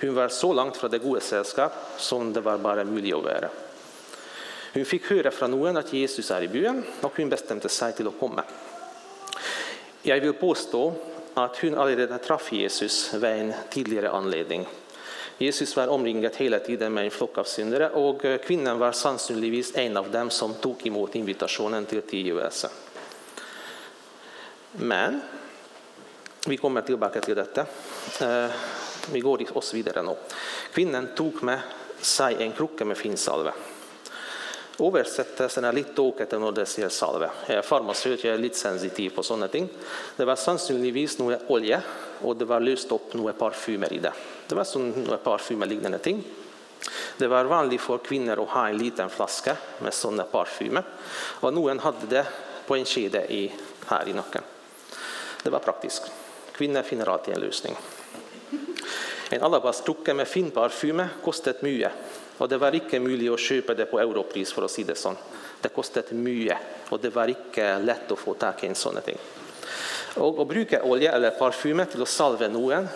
Hun 0.00 0.16
var 0.16 0.32
så 0.32 0.52
langt 0.56 0.76
fra 0.80 0.88
det 0.88 1.04
gode 1.04 1.20
selskap 1.20 1.76
som 2.00 2.32
det 2.32 2.40
var 2.44 2.60
bare 2.64 2.88
mulig 2.88 3.12
å 3.16 3.20
være. 3.24 3.52
Hun 4.76 4.84
fikk 4.84 5.06
høre 5.08 5.30
fra 5.32 5.46
noen 5.48 5.80
at 5.80 5.88
Jesus 5.96 6.28
er 6.34 6.44
i 6.44 6.50
byen, 6.52 6.82
og 7.00 7.14
hun 7.16 7.30
bestemte 7.32 7.70
seg 7.72 7.94
til 7.96 8.10
å 8.10 8.16
komme. 8.18 8.42
Jeg 10.04 10.20
vil 10.20 10.34
påstå 10.36 10.80
at 11.40 11.60
hun 11.64 11.78
allerede 11.80 12.18
traff 12.20 12.50
Jesus 12.52 13.14
ved 13.16 13.38
en 13.38 13.52
tidligere 13.72 14.10
anledning. 14.12 14.66
Jesus 15.40 15.72
var 15.78 15.88
omringet 15.88 16.36
hele 16.36 16.58
tiden 16.60 16.92
med 16.92 17.08
en 17.08 17.14
flokk 17.14 17.38
av 17.40 17.48
syndere, 17.48 17.88
og 17.96 18.20
kvinnen 18.44 18.76
var 18.76 18.92
sannsynligvis 18.92 19.72
en 19.80 19.96
av 19.96 20.10
dem 20.12 20.28
som 20.30 20.52
tok 20.60 20.84
imot 20.90 21.16
invitasjonen 21.16 21.88
til 21.88 22.02
tilgivelse. 22.04 22.70
Men 24.84 25.22
vi 26.44 26.58
kommer 26.60 26.84
tilbake 26.84 27.24
til 27.24 27.36
dette. 27.40 27.64
Eh, 28.20 28.60
vi 29.08 29.24
går 29.24 29.46
oss 29.56 29.72
videre 29.72 30.04
nå. 30.04 30.18
Kvinnen 30.76 31.14
tok 31.16 31.40
med 31.48 31.64
seg 32.04 32.44
en 32.44 32.52
krukke 32.52 32.84
med 32.84 33.00
finsalve. 33.00 33.56
Översättelsen 34.78 35.64
är 35.64 35.68
er 35.68 35.72
litt 35.72 35.96
när 35.96 36.38
når 36.38 36.52
det 36.52 36.66
sier 36.66 36.88
salve. 36.88 37.30
Jeg 37.48 37.56
er 37.56 37.62
farmasøyt, 37.62 38.24
jeg 38.24 38.34
er 38.34 38.38
litt 38.38 38.56
sensitiv 38.56 39.14
på 39.14 39.22
sånne 39.22 39.48
ting. 39.48 39.68
Det 40.16 40.26
var 40.26 40.36
sannsynligvis 40.36 41.18
noe 41.18 41.38
olje, 41.48 41.80
og 42.22 42.36
det 42.36 42.44
var 42.44 42.60
løst 42.60 42.92
opp 42.92 43.14
noe 43.14 43.32
parfymer 43.32 43.92
i 43.92 43.98
det. 43.98 44.12
Det 44.48 44.54
var 44.54 44.64
sånn 44.64 44.92
noe 45.06 45.16
parfymelignende 45.16 45.98
ting. 45.98 46.22
Det 47.16 47.26
var 47.26 47.48
vanlig 47.48 47.80
for 47.80 47.98
kvinner 47.98 48.38
å 48.38 48.44
ha 48.44 48.68
en 48.68 48.76
liten 48.76 49.08
flaske 49.08 49.56
med 49.80 49.94
sånne 49.94 50.28
parfymer, 50.28 50.84
og 51.40 51.54
noen 51.54 51.80
hadde 51.80 52.06
det 52.06 52.26
på 52.66 52.76
en 52.76 52.84
kjede 52.84 53.24
i, 53.32 53.46
her 53.88 54.08
i 54.08 54.12
nakken. 54.12 54.44
Det 55.42 55.50
var 55.50 55.64
praktisk. 55.64 56.02
Kvinner 56.52 56.82
finner 56.82 57.08
alltid 57.08 57.34
en 57.34 57.40
løsning. 57.40 57.76
En 59.30 59.42
alabastkrukke 59.42 60.14
med 60.14 60.28
fin 60.28 60.50
parfyme 60.50 61.08
kostet 61.24 61.62
mye. 61.64 61.90
Og 62.38 62.48
det 62.48 62.58
var 62.60 62.74
ikke 62.76 63.00
mulig 63.00 63.30
å 63.32 63.38
kjøpe 63.40 63.74
det 63.76 63.88
på 63.90 64.00
europris, 64.00 64.52
for 64.52 64.66
å 64.66 64.70
si 64.70 64.84
det 64.84 64.98
sånn. 65.00 65.16
Det 65.62 65.72
kostet 65.72 66.12
mye, 66.12 66.56
og 66.92 67.00
det 67.00 67.12
var 67.14 67.32
ikke 67.32 67.78
lett 67.80 68.12
å 68.12 68.18
få 68.20 68.36
tak 68.36 68.64
i 68.64 68.70
en 68.70 68.76
sånne 68.76 69.02
ting. 69.06 69.18
Og 70.20 70.40
Å 70.40 70.48
bruke 70.48 70.82
olje 70.84 71.12
eller 71.12 71.36
parfyme 71.36 71.86
til 71.92 72.04
å 72.04 72.08
salve 72.08 72.48
noen, 72.48 72.88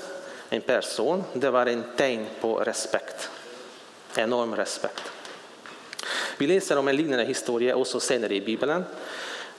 en 0.51 0.63
person, 0.67 1.23
det 1.35 1.51
var 1.55 1.69
en 1.71 1.85
tegn 1.97 2.27
på 2.41 2.57
respekt. 2.67 3.29
Enorm 4.19 4.57
respekt. 4.59 5.03
Vi 6.39 6.49
leser 6.49 6.79
om 6.81 6.89
en 6.89 6.97
lignende 6.97 7.25
historie 7.29 7.77
også 7.77 8.01
senere 8.01 8.35
i 8.35 8.43
Bibelen, 8.45 8.85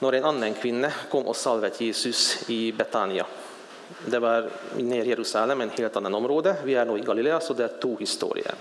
når 0.02 0.18
en 0.18 0.28
annen 0.32 0.58
kvinne 0.58 0.90
kom 1.12 1.30
og 1.30 1.38
salvet 1.38 1.80
Jesus 1.82 2.50
i 2.50 2.74
Betania. 2.74 3.26
Det 4.06 4.20
var 4.20 4.50
nær 4.82 5.08
Jerusalem, 5.08 5.62
en 5.62 5.74
helt 5.78 5.98
annen 5.98 6.16
område. 6.18 6.56
Vi 6.66 6.76
er 6.76 6.90
nå 6.90 6.98
i 6.98 7.06
Galilea, 7.06 7.40
så 7.40 7.54
det 7.54 7.68
er 7.68 7.82
to 7.82 7.94
historier. 8.00 8.58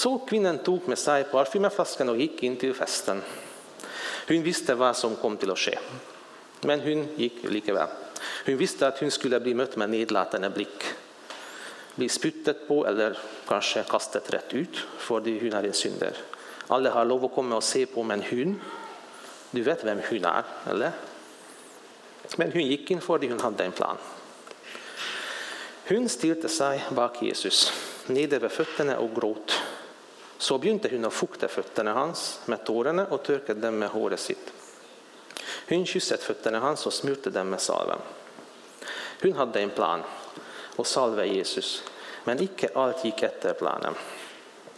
Så 0.00 0.18
kvinnan 0.18 0.58
tog 0.58 0.88
med 0.88 0.98
sig 0.98 1.24
parfymflaskan 1.24 2.08
och 2.08 2.16
gick 2.16 2.42
in 2.42 2.56
till 2.56 2.74
festen. 2.74 3.22
Hon 4.28 4.42
visste 4.42 4.74
vad 4.74 4.96
som 4.96 5.16
kom 5.16 5.36
till 5.36 5.50
att 5.50 5.58
ske, 5.58 5.78
men 6.60 6.80
hon 6.80 7.08
gick 7.16 7.50
likaväl. 7.50 7.88
Hon 8.46 8.56
visste 8.56 8.88
att 8.88 8.98
hon 8.98 9.10
skulle 9.10 9.40
bli 9.40 9.54
mött 9.54 9.76
med 9.76 9.90
nedlåtande 9.90 10.50
blick. 10.50 10.84
Bli 11.94 12.08
spyttet 12.08 12.68
på 12.68 12.86
eller 12.86 13.18
kanske 13.48 13.82
kastet 13.82 14.34
rätt 14.34 14.54
ut 14.54 14.76
För 14.98 15.20
det 15.20 15.40
hon 15.40 15.52
är 15.52 15.64
en 15.64 15.72
synder. 15.72 16.16
Alla 16.66 16.90
har 16.90 17.04
lov 17.04 17.24
att 17.24 17.34
komma 17.34 17.56
och 17.56 17.64
se 17.64 17.86
på, 17.86 18.02
men 18.02 18.22
hon, 18.30 18.60
Du 19.50 19.62
vet 19.62 19.84
vem 19.84 20.00
hon 20.10 20.24
är, 20.24 20.44
eller? 20.70 20.92
Men 22.36 22.52
hon 22.52 22.62
gick 22.62 22.90
in 22.90 23.00
för 23.00 23.18
det 23.18 23.28
hon 23.28 23.40
hade 23.40 23.64
en 23.64 23.72
plan. 23.72 23.96
Hon 25.88 26.08
stirrade 26.08 26.48
sig 26.48 26.84
bak 26.90 27.22
Jesus, 27.22 27.72
nere 28.06 28.38
vid 28.38 28.50
fötterna 28.50 28.98
och 28.98 29.14
gråt. 29.14 29.60
Så 30.40 30.56
begynte 30.58 30.88
hon 30.88 31.04
å 31.04 31.10
fukte 31.12 31.48
fötterna 31.52 31.92
hans 31.92 32.40
med 32.48 32.64
tårarna 32.64 33.06
och 33.06 33.22
torkade 33.22 33.60
dem 33.60 33.78
med 33.78 33.90
håret 33.92 34.20
sitt. 34.20 34.52
Hon 35.68 35.86
kysset 35.86 36.22
fötterna 36.22 36.60
hans 36.60 36.86
och 36.86 36.92
smurte 36.92 37.30
dem 37.30 37.50
med 37.50 37.60
salven. 37.60 37.98
Hon 39.22 39.32
hade 39.32 39.60
en 39.60 39.70
plan 39.70 40.02
och 40.76 40.86
salve 40.86 41.26
Jesus, 41.26 41.84
men 42.24 42.42
icke 42.42 42.68
allt 42.74 43.04
gick 43.04 43.22
efter 43.22 43.52
planen. 43.52 43.94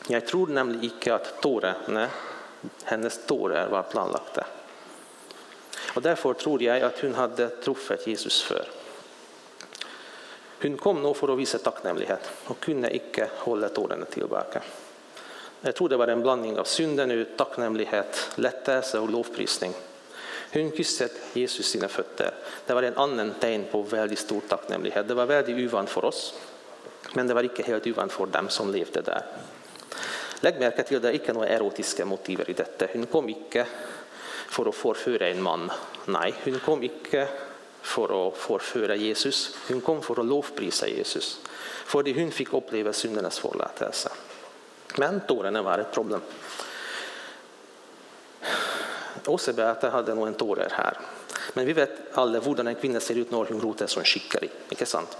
Jag 0.09 0.26
tror 0.26 0.47
nämligen 0.47 0.85
icke 0.85 1.14
att 1.14 1.42
tårarna, 1.42 2.09
hennes 2.85 3.26
tårar, 3.26 3.69
var 3.69 3.83
planlagda. 3.83 4.47
Och 5.95 6.02
därför 6.02 6.35
tror 6.35 6.62
jag 6.62 6.83
att 6.83 7.00
hon 7.00 7.14
hade 7.14 7.49
truffat 7.49 8.07
Jesus 8.07 8.42
för. 8.42 8.64
Hon 10.62 10.76
kom 10.76 11.02
nog 11.02 11.16
för 11.16 11.33
att 11.33 11.38
visa 11.38 11.59
tacknämlighet 11.59 12.31
och 12.45 12.61
kunde 12.61 12.97
icke 12.97 13.28
hålla 13.38 13.69
tårarna 13.69 14.04
tillbaka. 14.04 14.62
Jag 15.64 15.75
tror 15.75 15.88
det 15.88 15.97
var 15.97 16.09
en 16.09 16.23
blandning 16.23 16.59
av 16.59 16.64
syndenöd, 16.64 17.26
tacknämlighet, 17.37 18.31
lättelse 18.35 18.99
och 18.99 19.11
lovprisning. 19.11 19.73
Hon 20.52 20.73
kysste 20.76 21.09
Jesus 21.33 21.66
sina 21.66 21.88
fötter. 21.88 22.35
Det 22.66 22.75
var 22.75 22.83
en 22.83 22.97
annan 22.97 23.35
tegn 23.40 23.64
på 23.71 23.83
väldigt 23.83 24.19
stor 24.19 24.40
tacknämlighet. 24.49 25.09
Det 25.09 25.14
var 25.14 25.26
väldigt 25.26 25.59
uvant 25.59 25.90
för 25.90 26.04
oss, 26.04 26.35
men 27.12 27.26
det 27.26 27.35
var 27.35 27.42
inte 27.42 27.62
helt 27.62 27.87
uvant 27.87 28.12
för 28.12 28.26
dem 28.26 28.49
som 28.49 28.73
levde 28.73 29.00
där. 29.00 29.23
Lägg 30.40 30.61
märke 30.61 30.83
till 30.83 30.97
att 30.97 31.02
det 31.02 31.12
inte 31.12 31.31
är 31.31 31.35
några 31.35 31.49
erotiska 31.49 32.04
motiver 32.04 32.50
i 32.50 32.52
detta. 32.52 32.87
Hon 32.92 33.07
kom 33.07 33.28
inte 33.28 33.66
för 34.49 34.69
att 34.69 34.75
förföra 34.75 35.28
en 35.28 35.42
man. 35.42 35.71
Nej, 36.04 36.35
hon 36.45 36.59
kom 36.59 36.83
inte 36.83 37.28
för 37.81 38.28
att 38.28 38.37
förföra 38.37 38.95
Jesus. 38.95 39.57
Hon 39.69 39.81
kom 39.81 40.02
för 40.02 40.21
att 40.21 40.26
lovprisa 40.26 40.88
Jesus, 40.88 41.40
för 41.87 42.21
hon 42.21 42.31
fick 42.31 42.52
uppleva 42.52 42.92
syndernas 42.92 43.38
förlåtelse. 43.38 44.11
Men 45.01 45.21
tårene 45.29 45.63
var 45.63 45.79
et 45.79 45.93
problem. 45.93 46.23
Åse 49.27 49.53
Beate 49.53 49.91
hadde 49.93 50.15
noen 50.19 50.35
tårer 50.35 50.73
her. 50.77 50.99
Men 51.55 51.67
vi 51.67 51.75
vet 51.77 52.17
alle 52.19 52.41
hvordan 52.43 52.69
en 52.69 52.79
kvinne 52.79 53.01
ser 53.01 53.21
ut 53.23 53.31
når 53.31 53.53
hun 53.53 53.61
roter 53.63 53.91
sånn 53.91 54.07
skikkelig. 54.07 54.51
ikke 54.75 54.89
sant? 54.89 55.15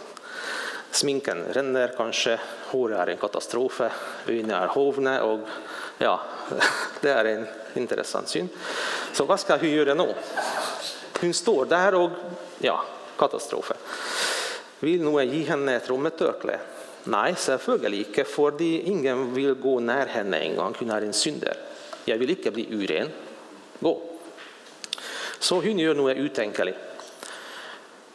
Sminken 0.93 1.45
renner 1.55 1.95
kanskje, 1.97 2.37
håret 2.71 2.99
er 2.99 3.13
en 3.13 3.21
katastrofe, 3.21 3.89
øynene 4.29 4.59
er 4.59 4.75
hovne. 4.75 5.15
og 5.23 5.47
ja, 5.99 6.19
Det 7.03 7.11
er 7.11 7.31
en 7.31 7.47
interessant 7.81 8.29
syn. 8.29 8.51
Så 9.13 9.25
hva 9.25 9.39
skal 9.41 9.61
hun 9.63 9.73
gjøre 9.73 9.97
nå? 9.97 10.09
Hun 11.23 11.33
står 11.35 11.71
der 11.71 11.97
og 11.97 12.19
Ja, 12.63 12.77
katastrofe. 13.19 13.75
Vil 14.83 15.03
noen 15.03 15.31
gi 15.31 15.45
henne 15.47 15.77
et 15.79 15.89
rommetørkle? 15.91 16.59
Nej, 17.05 17.35
selvfølgelig 17.35 18.07
ikke, 18.07 18.25
fordi 18.25 18.71
ingen 18.87 19.35
vil 19.35 19.57
gå 19.59 19.79
nær 19.83 20.07
henne 20.07 20.39
engang. 20.39 20.77
Hun 20.79 20.91
er 20.91 21.03
en 21.03 21.13
synder. 21.13 21.59
Jeg 22.07 22.19
vil 22.21 22.31
ikke 22.31 22.53
bli 22.55 22.67
uren. 22.71 23.11
Gå. 23.83 23.95
Så 25.43 25.59
hun 25.61 25.79
gjør 25.83 25.99
noe 25.99 26.15
utenkelig. 26.23 26.75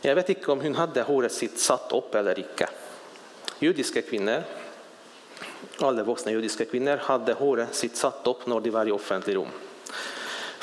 Jeg 0.03 0.15
vet 0.15 0.29
ikke 0.31 0.53
om 0.53 0.61
hun 0.63 0.77
hadde 0.77 1.03
håret 1.03 1.33
sitt 1.35 1.59
satt 1.59 1.91
opp 1.97 2.15
eller 2.15 2.39
ikke. 2.39 2.67
Jødiske 3.59 4.05
kvinner, 4.07 4.45
alle 5.83 6.05
voksne 6.07 6.31
jødiske 6.31 6.69
kvinner 6.69 7.01
hadde 7.09 7.35
håret 7.39 7.75
sitt 7.75 7.97
satt 7.97 8.27
opp 8.29 8.45
når 8.47 8.63
de 8.63 8.73
var 8.73 8.87
i 8.87 8.93
offentlig 8.95 9.35
rom. 9.35 9.51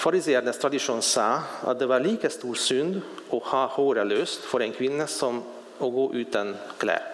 Fariseernes 0.01 0.61
tradisjon 0.61 1.03
sa 1.05 1.29
at 1.65 1.79
det 1.81 1.89
var 1.91 2.03
like 2.05 2.31
stor 2.33 2.57
synd 2.61 3.01
å 3.33 3.41
ha 3.51 3.67
håret 3.77 4.09
løst 4.09 4.47
for 4.49 4.65
en 4.65 4.75
kvinne 4.75 5.09
som 5.11 5.43
å 5.81 5.91
gå 5.93 6.11
uten 6.17 6.55
klær. 6.81 7.14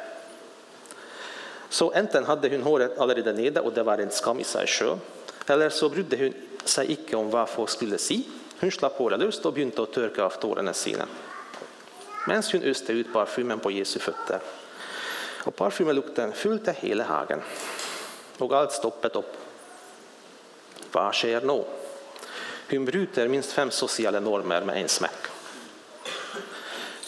Så 1.71 1.93
enten 1.93 2.25
hade 2.25 2.49
hon 2.49 2.62
håret 2.62 2.99
allerede 2.99 3.33
nere 3.33 3.61
och 3.61 3.73
det 3.73 3.83
var 3.83 3.99
en 3.99 4.11
skam 4.11 4.41
i 4.41 4.45
sig 4.45 4.67
själv, 4.67 4.99
eller 5.47 5.71
så 5.71 5.89
brydde 5.89 6.17
hon 6.17 6.35
sig 6.65 6.93
icke 6.93 7.17
om 7.17 7.31
vad 7.31 7.49
folk 7.49 7.71
skulle 7.71 7.99
si. 7.99 8.29
Hon 8.61 8.71
slapp 8.71 8.99
håret 8.99 9.21
löst 9.21 9.47
och 9.47 9.53
begynte 9.53 9.83
att 9.83 9.93
torka 9.93 10.25
av 10.25 10.31
tårarna 10.31 10.73
sina. 10.73 11.07
Medan 12.27 12.43
hon 12.53 12.62
öste 12.62 12.93
ut 12.93 13.12
parfymen 13.12 13.59
på 13.59 13.71
Jesu 13.71 13.99
fötter. 13.99 14.41
Och 15.45 15.57
Parfymelukten 15.57 16.33
fyllde 16.33 16.73
hela 16.73 17.05
hagen. 17.05 17.41
Och 18.39 18.53
allt 18.53 18.73
stoppet 18.73 19.17
upp. 19.17 19.37
Vad 20.93 21.15
sker 21.15 21.41
nu? 21.41 21.65
Hon 22.71 22.85
bryter 22.85 23.29
minst 23.29 23.53
fem 23.53 23.71
sociala 23.71 24.21
normer 24.21 24.65
med 24.65 24.83
en 24.83 24.89
smäck. 24.89 25.30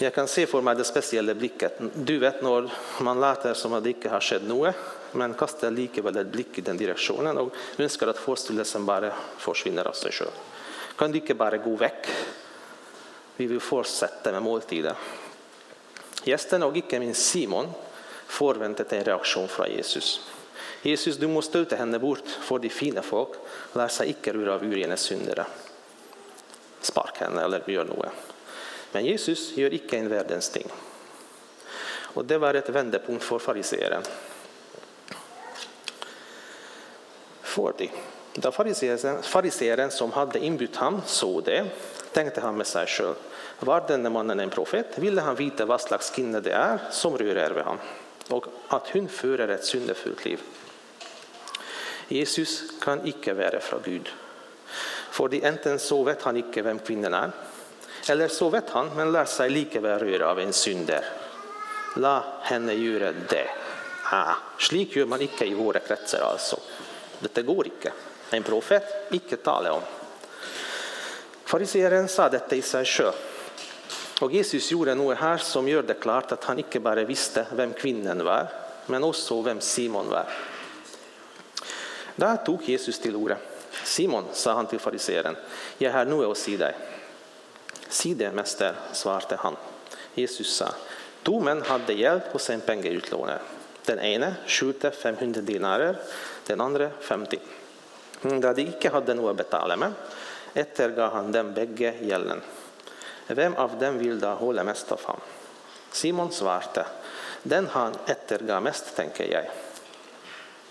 Jeg 0.03 0.15
kan 0.15 0.27
se 0.27 0.49
for 0.51 0.65
meg 0.67 0.75
det 0.81 0.89
spesielle 0.89 1.35
blikket. 1.39 1.77
Du 1.79 2.17
vet 2.19 2.41
når 2.43 2.67
man 3.07 3.21
later 3.23 3.55
som 3.55 3.77
at 3.77 3.85
det 3.85 3.95
ikke 3.95 4.11
har 4.11 4.25
skjedd 4.25 4.49
noe, 4.51 4.73
men 5.15 5.37
kaster 5.39 5.71
likevel 5.71 6.17
et 6.19 6.33
blikk 6.33 6.59
i 6.59 6.65
den 6.67 6.81
direksjonen 6.81 7.39
og 7.39 7.55
ønsker 7.79 8.11
at 8.11 8.19
forstillelsen 8.19 8.87
bare 8.89 9.13
forsvinner 9.45 9.87
av 9.87 9.95
seg 9.95 10.17
sjøl. 10.17 10.33
Kan 10.99 11.15
du 11.15 11.21
ikke 11.21 11.39
bare 11.39 11.61
gå 11.63 11.77
vekk? 11.79 12.11
Vi 13.37 13.47
vil 13.47 13.63
fortsette 13.63 14.33
med 14.35 14.43
måltidet. 14.43 14.97
Gjestene 16.27 16.67
og 16.67 16.77
ikke 16.83 16.99
minst 17.03 17.31
Simon 17.31 17.71
forventet 18.33 18.97
en 18.97 19.07
reaksjon 19.07 19.49
fra 19.51 19.71
Jesus. 19.71 20.17
Jesus, 20.83 21.15
du 21.15 21.29
må 21.31 21.45
støte 21.47 21.79
henne 21.79 22.03
bort, 22.03 22.27
for 22.27 22.59
de 22.59 22.75
fine 22.75 23.07
folk 23.07 23.39
lar 23.79 23.91
seg 23.93 24.17
ikke 24.17 24.35
ur 24.35 24.51
av 24.57 24.67
urene 24.67 24.99
syndere. 24.99 25.47
Spark 26.83 27.23
henne 27.23 27.47
eller 27.47 27.63
gjør 27.71 27.91
noe. 27.95 28.11
Men 28.93 29.05
Jesus 29.05 29.57
gör 29.57 29.75
icke 29.75 29.99
en 29.99 30.09
världens 30.09 30.51
ting. 30.51 30.67
Och 32.15 32.25
det 32.25 32.39
var 32.39 32.55
ett 32.55 32.69
vändepunkt 32.69 33.25
för 33.25 33.39
fariseeren. 33.39 34.03
Fordi 37.43 37.91
da 38.35 38.53
fariseeren 39.23 39.91
som 39.91 40.13
hade 40.13 40.39
inbjudit 40.39 40.77
honom 40.77 41.03
såg 41.07 41.45
det, 41.45 41.65
tänkte 42.13 42.41
han 42.41 42.57
med 42.57 42.67
sig 42.67 42.87
själv. 42.87 43.15
var 43.61 43.85
denne 43.89 44.11
mannen 44.11 44.41
en 44.41 44.51
profet, 44.51 44.99
ville 44.99 45.21
han 45.21 45.35
veta 45.35 45.67
vad 45.67 45.81
slags 45.81 46.11
kvinna 46.11 46.41
det 46.41 46.53
är 46.53 46.79
som 46.91 47.19
rører 47.19 47.51
vid 47.51 47.65
honom, 47.65 47.81
och 48.29 48.47
att 48.69 48.89
hon 48.89 49.09
för 49.09 49.39
ett 49.39 49.65
syndefullt 49.65 50.25
liv. 50.25 50.41
Jesus 52.09 52.63
kan 52.81 53.07
icke 53.07 53.35
vara 53.35 53.61
från 53.61 53.81
Gud. 53.85 54.09
För 55.11 55.45
enten 55.45 55.79
så 55.79 56.03
vet 56.03 56.23
han 56.23 56.37
icke 56.37 56.63
vem 56.63 56.79
kvinnan 56.79 57.15
är 57.15 57.31
eller 58.09 58.29
så 58.29 58.49
vet 58.49 58.71
han, 58.71 58.91
men 58.97 59.13
lär 59.13 59.25
sig 59.25 59.51
likevel 59.51 59.99
röra 59.99 60.31
av 60.31 60.41
en 60.41 60.53
synder. 60.53 61.05
La 61.97 62.25
henne 62.43 62.73
göra 62.73 63.13
det. 63.29 63.49
Ah, 64.05 64.35
slik 64.59 64.97
gör 64.97 65.07
man 65.07 65.21
icke 65.21 65.45
i 65.47 65.55
våra 65.55 65.79
kretsar 65.79 66.21
alltså. 66.21 66.57
Detta 67.19 67.43
går 67.43 67.67
icke. 67.67 67.93
En 68.31 68.43
profet 68.43 68.85
icke 69.11 69.37
tala 69.37 69.73
om. 69.73 69.83
Fariseeren 71.45 72.09
sa 72.09 72.29
detta 72.29 72.57
i 72.57 72.63
sig 72.63 72.85
själv. 72.85 73.13
Och 74.21 74.33
Jesus 74.33 74.71
gjorde 74.71 74.95
något 74.95 75.19
här 75.19 75.39
som 75.39 75.69
gör 75.69 75.83
det 75.83 75.95
klart 75.95 76.33
att 76.33 76.45
han 76.45 76.59
icke 76.59 76.81
bara 76.81 77.05
visste 77.05 77.47
vem 77.53 77.73
kvinnan 77.73 78.25
var, 78.25 78.47
men 78.87 79.05
också 79.05 79.43
vem 79.43 79.61
Simon 79.61 80.09
var. 80.09 80.27
Där 82.17 82.37
tog 82.37 82.63
Jesus 82.63 82.99
till 82.99 83.17
orde. 83.17 83.37
Simon, 83.85 84.25
sa 84.33 84.53
han 84.53 84.67
till 84.67 84.79
fariseeren, 84.79 85.37
jag 85.79 85.93
har 85.93 86.05
något 86.05 86.31
att 86.31 86.39
säga 86.39 86.59
dig. 86.59 86.75
Si 87.93 88.17
svarte 88.93 89.37
han. 89.37 89.57
Jesus 90.15 90.57
sa, 90.57 90.75
domen 91.23 91.63
hade 91.63 91.93
hjälp 91.93 92.33
hos 92.33 92.51
en 92.51 92.61
pengautlånare. 92.61 93.41
Den 93.85 93.99
ene 93.99 94.35
skjulte 94.47 94.91
500 94.91 95.41
dinarer, 95.41 95.97
den 96.47 96.61
andre 96.61 96.91
50. 97.01 97.39
Da 98.23 98.29
mm, 98.29 98.55
de 98.55 98.65
ikke 98.65 98.93
hadde 98.95 99.17
noe 99.19 99.35
å 99.35 99.37
betale 99.37 99.77
med, 99.77 99.93
etterga 100.55 101.11
han 101.13 101.33
dem 101.35 101.53
begge 101.53 101.93
gjelden. 102.01 102.41
Vem 103.27 103.57
av 103.61 103.77
dem 103.79 104.01
vill 104.01 104.21
da 104.23 104.35
hålla 104.41 104.65
mest 104.65 104.93
av 104.93 105.05
ham? 105.11 105.21
Simon 105.93 106.33
svarte, 106.33 106.87
den 107.43 107.67
han 107.77 107.97
etterga 108.07 108.61
mest, 108.61 108.97
tänker 108.97 109.29
jag. 109.29 109.51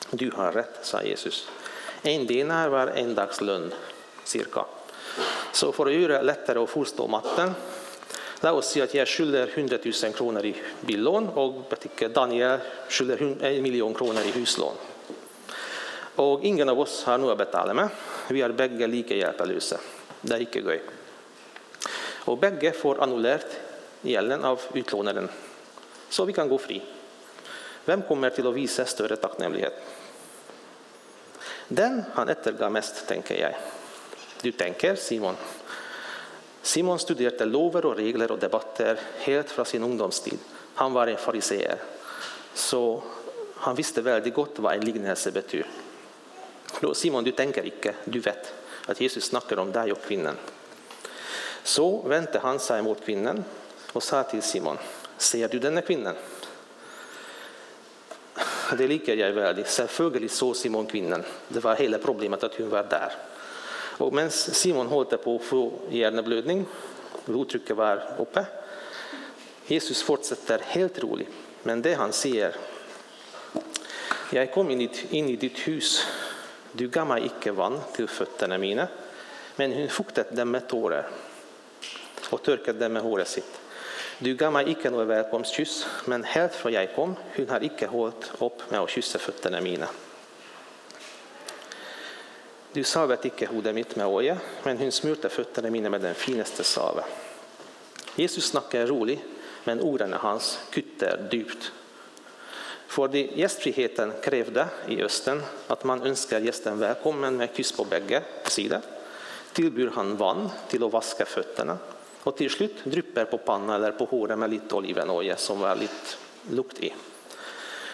Du 0.09 0.31
har 0.35 0.51
rätt, 0.51 0.79
sa 0.81 1.03
Jesus. 1.03 1.47
En 2.01 2.25
dinar 2.27 2.69
var 2.69 2.87
en 2.87 3.15
dags 3.15 3.41
lön, 3.41 3.73
cirka. 4.23 4.65
Så 5.51 5.71
for 5.75 5.89
å 5.89 5.93
gjøre 5.93 6.21
lettere 6.23 6.61
å 6.61 6.69
forstå 6.69 7.07
matten, 7.11 7.53
la 8.41 8.53
oss 8.57 8.71
si 8.73 8.81
at 8.81 8.93
jeg 8.95 9.07
skylder 9.09 9.51
100 9.53 9.79
000 9.83 10.15
kroner 10.17 10.45
i 10.49 10.53
billån, 10.87 11.27
og 11.37 11.65
Daniel 12.13 12.63
skylder 12.89 13.21
1 13.21 13.43
eh, 13.45 13.59
million 13.61 13.93
kroner 13.93 14.25
i 14.25 14.33
huslån. 14.33 14.79
Og 16.21 16.45
ingen 16.45 16.69
av 16.69 16.79
oss 16.79 17.03
har 17.07 17.19
noe 17.21 17.35
å 17.35 17.39
betale 17.39 17.75
med. 17.77 17.89
Vi 18.29 18.41
er 18.43 18.55
begge 18.55 18.87
like 18.89 19.15
hjelpeløse. 19.15 19.77
Det 20.21 20.35
er 20.35 20.45
ikke 20.45 20.63
gøy. 20.65 20.79
Og 22.29 22.39
begge 22.41 22.73
får 22.77 23.01
annullert 23.01 23.53
gjelden 24.05 24.45
av 24.45 24.61
utlåneren, 24.77 25.29
så 26.09 26.25
vi 26.25 26.33
kan 26.33 26.49
gå 26.49 26.57
fri. 26.61 26.79
Hvem 27.85 28.03
kommer 28.05 28.33
til 28.33 28.45
å 28.45 28.53
vise 28.53 28.85
større 28.89 29.17
takknemlighet? 29.21 29.77
Den 31.71 32.01
han 32.17 32.29
etterga 32.29 32.69
mest, 32.73 33.05
tenker 33.09 33.39
jeg. 33.39 33.57
Du 34.41 34.51
tänker, 34.51 34.95
Simon. 34.95 35.35
Simon 36.61 36.99
studerade 36.99 37.45
lover 37.45 37.85
och 37.85 37.95
regler 37.95 38.31
och 38.31 38.39
debatter 38.39 38.99
helt 39.17 39.49
från 39.49 39.65
sin 39.65 39.83
ungdomstid. 39.83 40.39
Han 40.75 40.93
var 40.93 41.07
en 41.07 41.17
fariseer, 41.17 41.77
så 42.53 43.03
han 43.55 43.75
visste 43.75 44.01
väldigt 44.01 44.33
gott 44.33 44.59
vad 44.59 44.73
en 44.73 44.85
liknelse 44.85 45.31
betyder. 45.31 45.67
Simon, 46.93 47.23
du 47.23 47.31
tänker 47.31 47.65
icke. 47.65 47.93
du 48.05 48.19
vet 48.19 48.53
att 48.85 49.01
Jesus 49.01 49.23
snackar 49.23 49.59
om 49.59 49.71
dig 49.71 49.91
och 49.91 50.01
kvinnan. 50.01 50.35
Så 51.63 52.01
vände 52.01 52.39
han 52.39 52.59
sig 52.59 52.81
mot 52.81 53.05
kvinnan 53.05 53.43
och 53.93 54.03
sa 54.03 54.23
till 54.23 54.41
Simon, 54.41 54.77
ser 55.17 55.47
du 55.47 55.59
denna 55.59 55.81
kvinnan? 55.81 56.15
Det 58.77 58.87
liker 58.87 59.15
jag 59.15 59.31
väldigt. 59.31 59.67
Självklart 59.67 60.31
så 60.31 60.53
Simon 60.53 60.85
kvinnan. 60.85 61.23
Det 61.47 61.59
var 61.59 61.75
hela 61.75 61.97
problemet 61.97 62.43
att 62.43 62.55
hon 62.55 62.69
var 62.69 62.83
där. 62.83 63.11
Och 63.97 64.13
medan 64.13 64.31
Simon 64.31 64.87
håller 64.87 65.17
på 65.17 65.35
att 65.35 65.41
få 65.41 65.71
hjärnblödning, 65.89 66.65
blodtrycket 67.25 67.75
var 67.75 68.03
uppe, 68.17 68.45
Jesus 69.65 70.03
fortsätter 70.03 70.61
helt 70.65 70.99
rolig. 70.99 71.27
Men 71.63 71.81
det 71.81 71.93
han 71.93 72.13
säger... 72.13 72.55
Jag 74.33 74.53
kom 74.53 74.71
in 74.71 75.29
i 75.29 75.35
ditt 75.35 75.59
hus 75.59 76.05
du 76.71 76.87
gav 76.87 77.07
mig 77.07 77.25
icke 77.25 77.51
vann 77.51 77.79
till 77.95 78.07
fötterna 78.07 78.57
mina, 78.57 78.87
men 79.55 79.73
hon 79.73 79.87
fuktade 79.87 80.35
dem 80.35 80.51
med 80.51 80.67
tårar 80.67 81.07
och 82.29 82.43
torkade 82.43 82.79
dem 82.79 82.93
med 82.93 83.01
håret 83.01 83.27
sitt. 83.27 83.59
Du 84.19 84.35
gav 84.35 84.53
mig 84.53 84.71
icke 84.71 84.89
någon 84.89 85.07
välkomstkyss, 85.07 85.87
men 86.05 86.23
helt 86.23 86.53
från 86.55 86.73
jag 86.73 86.95
kom, 86.95 87.15
hon 87.35 87.49
har 87.49 87.63
icke 87.63 87.87
hållit 87.87 88.31
upp 88.39 88.71
med 88.71 88.79
att 88.79 88.89
kyssa 88.89 89.19
fötterna 89.19 89.61
mina. 89.61 89.87
Du 92.73 92.83
savet 92.87 93.25
ikke 93.27 93.49
hodet 93.51 93.75
mitt 93.75 93.97
med 93.99 94.07
olje, 94.07 94.37
men 94.63 94.79
hun 94.79 94.93
smurte 94.95 95.29
føttene 95.29 95.71
mine 95.73 95.91
med 95.91 96.05
den 96.05 96.15
fineste 96.15 96.63
save. 96.63 97.03
Jesus 98.15 98.51
snakker 98.53 98.87
rolig, 98.87 99.19
men 99.65 99.83
ordene 99.83 100.19
hans 100.23 100.55
kutter 100.71 101.27
dypt 101.31 101.71
fordi 102.91 103.21
gjestfriheten 103.39 104.17
krevde 104.23 104.65
i 104.91 104.97
Østen 105.03 105.39
at 105.71 105.83
man 105.87 106.03
ønsker 106.03 106.43
gjesten 106.43 106.79
velkommen 106.81 107.37
med 107.39 107.53
kyss 107.55 107.71
på 107.77 107.85
begge 107.87 108.19
sider. 108.51 108.83
Tilbyr 109.55 109.93
han 109.95 110.17
vann 110.19 110.49
til 110.71 110.83
å 110.83 110.89
vaske 110.91 111.23
føttene, 111.27 111.77
og 112.27 112.35
til 112.35 112.51
slutt 112.51 112.83
drypper 112.83 113.29
på 113.31 113.39
panna 113.47 113.77
eller 113.77 113.95
på 113.95 114.09
håret 114.11 114.39
med 114.39 114.51
litt 114.51 114.75
olivenolje 114.75 115.39
som 115.39 115.63
var 115.63 115.79
litt 115.79 116.17
lukt 116.51 116.83
i. 116.83 116.91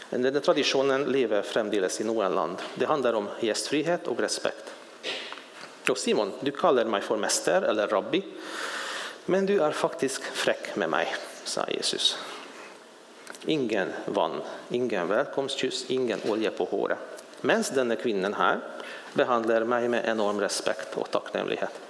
Den 0.10 0.42
traditionen 0.42 1.04
lever 1.04 1.42
framdeles 1.42 2.02
i 2.02 2.04
noen 2.04 2.36
land. 2.36 2.58
Det 2.76 2.86
handlar 2.86 3.14
om 3.14 3.28
gästfrihet 3.40 4.08
och 4.08 4.20
respekt. 4.20 4.74
Och 5.90 5.98
Simon, 5.98 6.32
du 6.40 6.52
kallar 6.52 6.86
mig 6.86 7.02
för 7.02 7.18
mäster 7.18 7.62
eller 7.62 7.88
rabbi, 7.88 8.24
men 9.26 9.46
du 9.46 9.62
är 9.62 9.72
faktiskt 9.72 10.24
fräck 10.24 10.76
med 10.76 10.90
mig, 10.90 11.16
sa 11.44 11.66
Jesus. 11.68 12.18
Ingen 13.46 13.88
vann, 14.06 14.42
ingen 14.70 15.08
välkomstkyss, 15.08 15.86
ingen 15.88 16.20
olja 16.30 16.52
på 16.52 16.66
håret. 16.66 16.98
Medan 17.42 17.64
denna 17.74 17.96
kvinnan 17.96 18.34
här 18.34 18.60
behandlar 19.14 19.64
mig 19.64 19.90
med 19.90 20.06
enorm 20.06 20.40
respekt 20.40 20.98
och 20.98 21.12
tacknämlighet. 21.12 21.82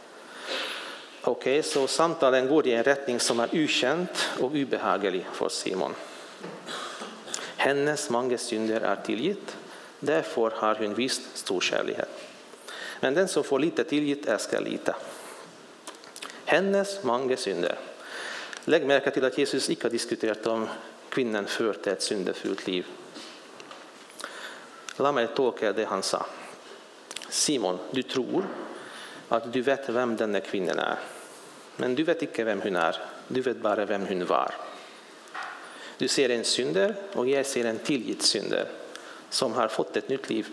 Okej, 1.21 1.59
okay, 1.59 1.63
Så 1.63 1.87
samtalen 1.87 2.47
går 2.47 2.67
i 2.67 2.73
en 2.73 2.83
riktning 2.83 3.19
som 3.19 3.39
är 3.39 3.49
okänd 3.53 4.07
och 4.39 4.51
obehaglig 4.51 5.25
för 5.33 5.49
Simon. 5.49 5.93
Hennes 7.57 8.09
många 8.09 8.37
synder 8.37 8.81
är 8.81 8.95
tillgitt, 8.95 9.57
därför 9.99 10.51
har 10.55 10.75
hon 10.75 10.93
visst 10.93 11.37
stor 11.37 11.61
kärlek. 11.61 11.99
Men 12.99 13.13
den 13.13 13.27
som 13.27 13.43
får 13.43 13.59
lite 13.59 13.83
tillgitt 13.83 14.25
älskar 14.25 14.61
lite. 14.61 14.95
Hennes 16.45 17.03
många 17.03 17.37
synder. 17.37 17.79
Lägg 18.65 18.85
märke 18.85 19.11
till 19.11 19.25
att 19.25 19.37
Jesus 19.37 19.69
icke 19.69 19.85
har 19.85 19.89
diskuterat 19.89 20.47
om 20.47 20.67
kvinnan 21.09 21.45
förde 21.45 21.91
ett 21.91 22.01
syndefullt 22.01 22.67
liv. 22.67 22.85
Låt 24.97 25.15
mig 25.15 25.27
tolka 25.35 25.73
det 25.73 25.85
han 25.85 26.03
sa. 26.03 26.25
Simon, 27.29 27.79
du 27.91 28.03
tror 28.03 28.45
att 29.27 29.53
du 29.53 29.61
vet 29.61 29.89
vem 29.89 30.15
denna 30.15 30.39
kvinnan 30.39 30.79
är. 30.79 30.99
Men 31.75 31.95
du 31.95 32.03
vet 32.03 32.21
inte 32.21 32.43
vem 32.43 32.61
hon 32.61 32.75
är, 32.75 32.95
Du 33.27 33.41
vet 33.41 33.57
bara 33.57 33.85
vem 33.85 34.05
hon 34.07 34.25
var. 34.25 34.53
Du 35.97 36.07
ser 36.07 36.29
en 36.29 36.43
synder, 36.43 36.95
och 37.13 37.27
jag 37.27 37.45
ser 37.45 37.65
en 37.65 37.79
tilgitt 37.79 38.21
synder 38.21 38.67
som 39.29 39.53
har 39.53 39.67
fått 39.67 39.97
ett 39.97 40.09
nytt 40.09 40.29
liv. 40.29 40.47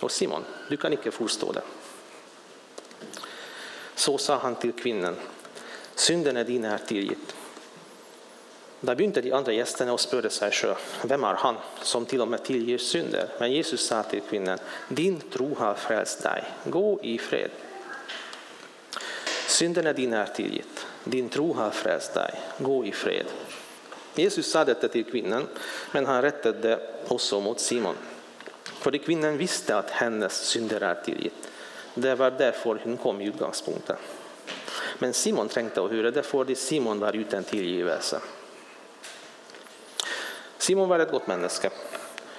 Och 0.00 0.10
Simon, 0.10 0.44
du 0.68 0.76
kan 0.76 0.92
inte 0.92 1.10
förstå 1.10 1.52
det. 1.52 1.62
Så 3.94 4.18
sa 4.18 4.36
han 4.36 4.54
till 4.54 4.72
kvinnan, 4.72 5.16
synderna 5.94 6.44
dina 6.44 6.74
är 6.74 6.78
tillgitt. 6.78 7.34
Där 8.80 8.94
begynte 8.94 9.20
de 9.20 9.32
andra 9.32 9.52
gästerna 9.52 9.92
och 9.92 10.00
spörde 10.00 10.30
sig 10.30 10.50
själv, 10.50 10.74
vem 11.04 11.24
är 11.24 11.34
han 11.34 11.56
som 11.82 12.06
till 12.06 12.20
och 12.20 12.28
med 12.28 12.44
tillger 12.44 12.78
synder. 12.78 13.28
Men 13.38 13.52
Jesus 13.52 13.86
sa 13.86 14.02
till 14.02 14.20
kvinnan, 14.20 14.58
din 14.88 15.20
tro 15.20 15.54
har 15.54 15.74
frälst 15.74 16.22
dig, 16.22 16.44
Gå 16.64 17.00
i 17.02 17.18
fred. 17.18 17.50
Synden 19.46 19.86
är 19.86 19.94
din 19.94 20.12
är 20.12 20.26
tillgitt. 20.26 20.86
Din 21.04 21.28
tro 21.28 21.52
har 21.52 21.70
frälst 21.70 22.14
dig. 22.14 22.40
Gå 22.58 22.84
i 22.84 22.92
fred. 22.92 23.26
Jesus 24.16 24.50
sa 24.50 24.64
detta 24.64 24.88
till 24.88 25.04
kvinnan, 25.04 25.46
men 25.92 26.06
han 26.06 26.22
rättade 26.22 26.80
också 27.08 27.40
mot 27.40 27.60
Simon. 27.60 27.94
För 28.64 28.98
kvinnan 28.98 29.38
visste 29.38 29.76
att 29.76 29.90
hennes 29.90 30.46
synder 30.46 30.80
är 30.80 30.94
tillgitt. 30.94 31.48
Det 31.94 32.14
var 32.14 32.30
därför 32.30 32.80
hon 32.84 32.96
kom 32.96 33.20
i 33.20 33.26
utgångspunkten. 33.26 33.96
Men 34.98 35.12
Simon 35.12 35.48
tänkte 35.48 35.80
och 35.80 35.90
hörde, 35.90 36.10
därför 36.10 36.54
Simon 36.54 36.98
var 36.98 37.16
utan 37.16 37.44
tillgivelse. 37.44 38.20
Simon 40.58 40.88
var 40.88 40.98
ett 40.98 41.10
gott 41.10 41.26
människa. 41.26 41.70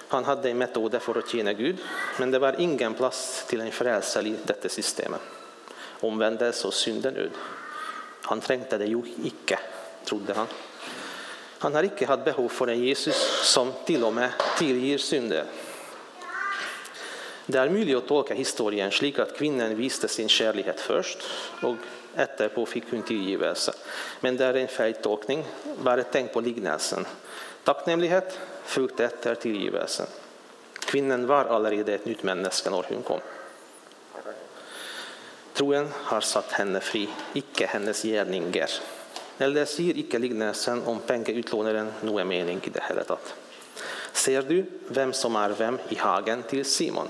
Han 0.08 0.26
hade 0.26 0.50
en 0.50 0.58
metod 0.58 1.02
för 1.02 1.18
att 1.18 1.30
tjäna 1.30 1.54
Gud, 1.54 1.78
men 2.20 2.32
det 2.32 2.40
var 2.40 2.62
ingen 2.62 2.94
plats 2.94 3.46
till 3.48 3.62
en 3.62 3.72
frälsare 3.72 4.28
i 4.28 4.36
detta 4.46 4.70
system. 4.70 5.16
Omvändelse 6.00 6.68
och 6.68 6.74
syndenöd. 6.74 7.32
Han 8.22 8.42
trängte 8.42 8.78
det 8.78 8.86
ju 8.86 9.02
icke, 9.24 9.60
trodde 10.06 10.34
han. 10.34 10.48
Han 11.60 11.76
har 11.76 11.84
icke 11.84 12.06
haft 12.06 12.26
behov 12.26 12.50
för 12.50 12.68
en 12.68 12.80
Jesus 12.80 13.16
som 13.54 13.74
till 13.86 14.04
och 14.04 14.14
med 14.14 14.32
tillger 14.58 14.98
synder. 14.98 15.46
Det 17.46 17.58
är 17.58 17.70
möjligt 17.70 17.98
att 17.98 18.08
tolka 18.08 18.34
historien 18.34 18.92
slik 18.92 19.20
att 19.20 19.38
kvinnan 19.38 19.76
visste 19.76 20.08
sin 20.08 20.30
kärlighet 20.30 20.80
först 20.80 21.18
och 21.62 21.76
efterpå 22.16 22.66
fick 22.66 22.84
hon 22.92 23.02
tillgivelse. 23.02 23.74
Men 24.20 24.38
det 24.38 24.46
är 24.46 24.54
en 24.54 24.68
feltolkning. 24.68 25.46
Bara 25.84 26.04
tänk 26.04 26.34
på 26.34 26.42
lignelsen. 26.42 27.06
Tacknämlighet 27.64 28.40
följde 28.64 29.06
efter 29.06 29.36
tillgivelsen. 29.36 30.08
Kvinnan 30.80 31.28
var 31.28 31.46
allerede 31.46 31.94
ett 31.94 32.06
nytt 32.06 32.24
människa 32.24 32.70
när 32.70 32.84
hon 32.90 33.04
kom. 33.04 33.20
Troen 35.54 35.88
har 35.94 36.22
satt 36.22 36.52
henne 36.52 36.80
fri, 36.80 37.10
icke 37.34 37.66
hennes 37.66 38.04
gärningar. 38.04 38.70
Eller 39.38 39.66
sier 39.66 39.98
icke 39.98 40.20
lignelsen 40.20 40.82
om 40.90 41.00
pengautlånaren 41.06 41.92
noe 42.08 42.24
mening 42.26 42.62
i 42.64 42.74
det 42.74 42.84
hele 42.90 43.04
tatt. 43.06 43.34
Ser 44.14 44.42
du 44.42 44.64
vem 44.88 45.14
som 45.14 45.36
är 45.36 45.50
vem 45.50 45.80
i 45.90 45.96
hagen 45.96 46.44
till 46.44 46.66
Simon? 46.66 47.08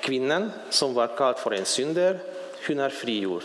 Kvinnan 0.00 0.50
som 0.70 0.94
var 0.94 1.16
kallad 1.16 1.38
för 1.38 1.54
en 1.54 1.64
synder, 1.64 2.18
hon 2.66 2.78
är 2.78 2.90
frigjord, 2.90 3.42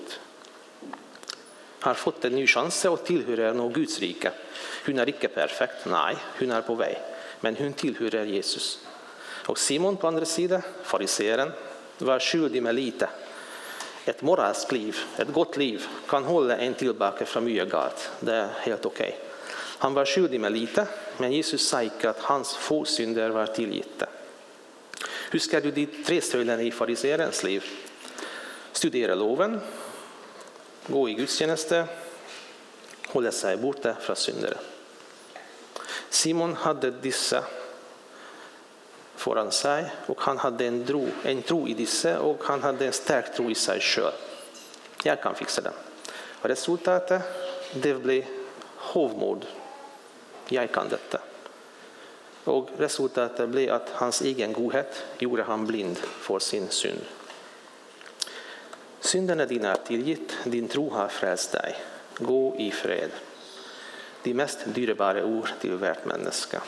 Har 1.80 1.94
fått 1.94 2.26
en 2.26 2.36
ny 2.36 2.48
chans 2.48 2.86
och 2.86 3.06
tillhör 3.06 3.54
nu 3.54 3.70
Guds 3.70 4.00
rike. 4.00 4.32
Hon 4.86 5.00
är 5.00 5.10
icke 5.10 5.28
perfekt, 5.28 5.86
nej, 5.86 6.16
hon 6.40 6.52
är 6.52 6.62
på 6.62 6.76
väg. 6.76 6.98
Men 7.42 7.56
hon 7.56 7.74
tillhör 7.74 8.24
Jesus. 8.24 8.80
Och 9.48 9.60
Simon 9.60 9.98
på 9.98 10.08
andra 10.08 10.26
sidan, 10.26 10.62
fariseren, 10.84 11.52
var 11.98 12.20
skyldig 12.20 12.64
med 12.64 12.76
lite. 12.76 13.10
Ett 14.06 14.22
moraliskt 14.22 14.72
liv, 14.72 14.98
ett 15.18 15.34
gott 15.34 15.58
liv, 15.58 15.86
kan 16.08 16.24
hålla 16.24 16.58
en 16.58 16.74
tillbaka 16.74 17.26
från 17.26 17.44
mycket 17.44 17.70
galt. 17.70 18.12
Det 18.20 18.36
är 18.36 18.50
helt 18.60 18.86
okej. 18.86 19.08
Okay. 19.08 19.20
Han 19.78 19.94
var 19.94 20.06
skyldig 20.06 20.40
med 20.40 20.52
lite, 20.52 20.88
men 21.18 21.32
Jesus 21.32 21.68
sa 21.68 21.82
att 22.04 22.20
hans 22.20 22.54
få 22.56 22.86
synder 22.86 23.30
var 23.30 23.46
tillgivna. 23.46 24.08
Huskar 25.32 25.62
du 25.62 25.72
de 25.72 25.86
tre 25.86 26.22
stölderna 26.22 26.62
i 26.62 26.72
fariseerens 26.72 27.44
liv? 27.44 27.64
Studera 28.72 29.16
loven, 29.16 29.62
gå 30.88 31.10
i 31.10 31.14
gudstjänster, 31.14 31.86
hålla 33.08 33.32
sig 33.32 33.58
borta 33.58 33.96
från 34.02 34.16
syndare. 34.16 34.58
Simon 36.10 36.54
hade 36.54 36.92
dessa 36.92 37.44
föran 39.24 39.52
sig 39.52 39.92
och 40.06 40.22
han 40.22 40.38
hade 40.38 40.66
en 40.66 40.86
tro, 40.86 41.08
en 41.24 41.42
tro 41.42 41.68
i 41.68 41.74
disse 41.74 42.18
och 42.18 42.44
han 42.44 42.64
hade 42.64 42.86
en 42.86 42.94
stark 42.94 43.36
tro 43.36 43.52
i 43.52 43.56
sig 43.56 43.80
själv. 43.80 44.12
Jag 45.04 45.22
kan 45.22 45.36
fixa 45.36 45.62
det. 45.62 45.72
Resultatet 46.42 47.22
det 47.74 47.94
blev 47.94 48.26
hovmod. 48.76 49.46
Jag 50.50 50.72
kan 50.72 50.90
detta. 50.90 51.20
Och 52.44 52.70
resultatet 52.78 53.50
blev 53.50 53.74
att 53.74 53.90
hans 53.90 54.22
egen 54.22 54.54
godhet 54.54 55.04
gjorde 55.20 55.44
han 55.44 55.66
blind 55.66 55.98
för 55.98 56.40
sin 56.40 56.70
synd. 56.70 57.02
Synden 59.00 59.40
är 59.40 59.46
din 59.46 59.66
är 59.66 59.76
tillgitt, 59.76 60.38
din 60.44 60.68
tro 60.68 60.90
har 60.90 61.08
frälst 61.08 61.52
dig. 61.52 61.76
Gå 62.18 62.56
i 62.58 62.72
fred. 62.72 63.10
De 64.24 64.34
mest 64.34 64.60
dyrbara 64.66 65.26
ord 65.26 65.50
till 65.62 65.76
värt 65.76 66.06
människa. 66.06 66.62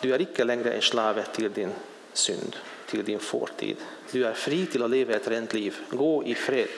Du 0.00 0.14
är 0.14 0.20
icke 0.20 0.44
längre 0.44 0.72
en 0.72 0.82
slave 0.82 1.22
till 1.22 1.52
din 1.52 1.72
synd, 2.12 2.56
till 2.86 3.04
din 3.04 3.18
fortid. 3.18 3.76
Du 4.10 4.26
är 4.26 4.32
fri 4.32 4.66
till 4.66 4.82
att 4.82 4.90
leva 4.90 5.14
ett 5.14 5.28
rent 5.28 5.54
liv. 5.54 5.76
Gå 5.90 6.24
i 6.24 6.34
fred. 6.34 6.68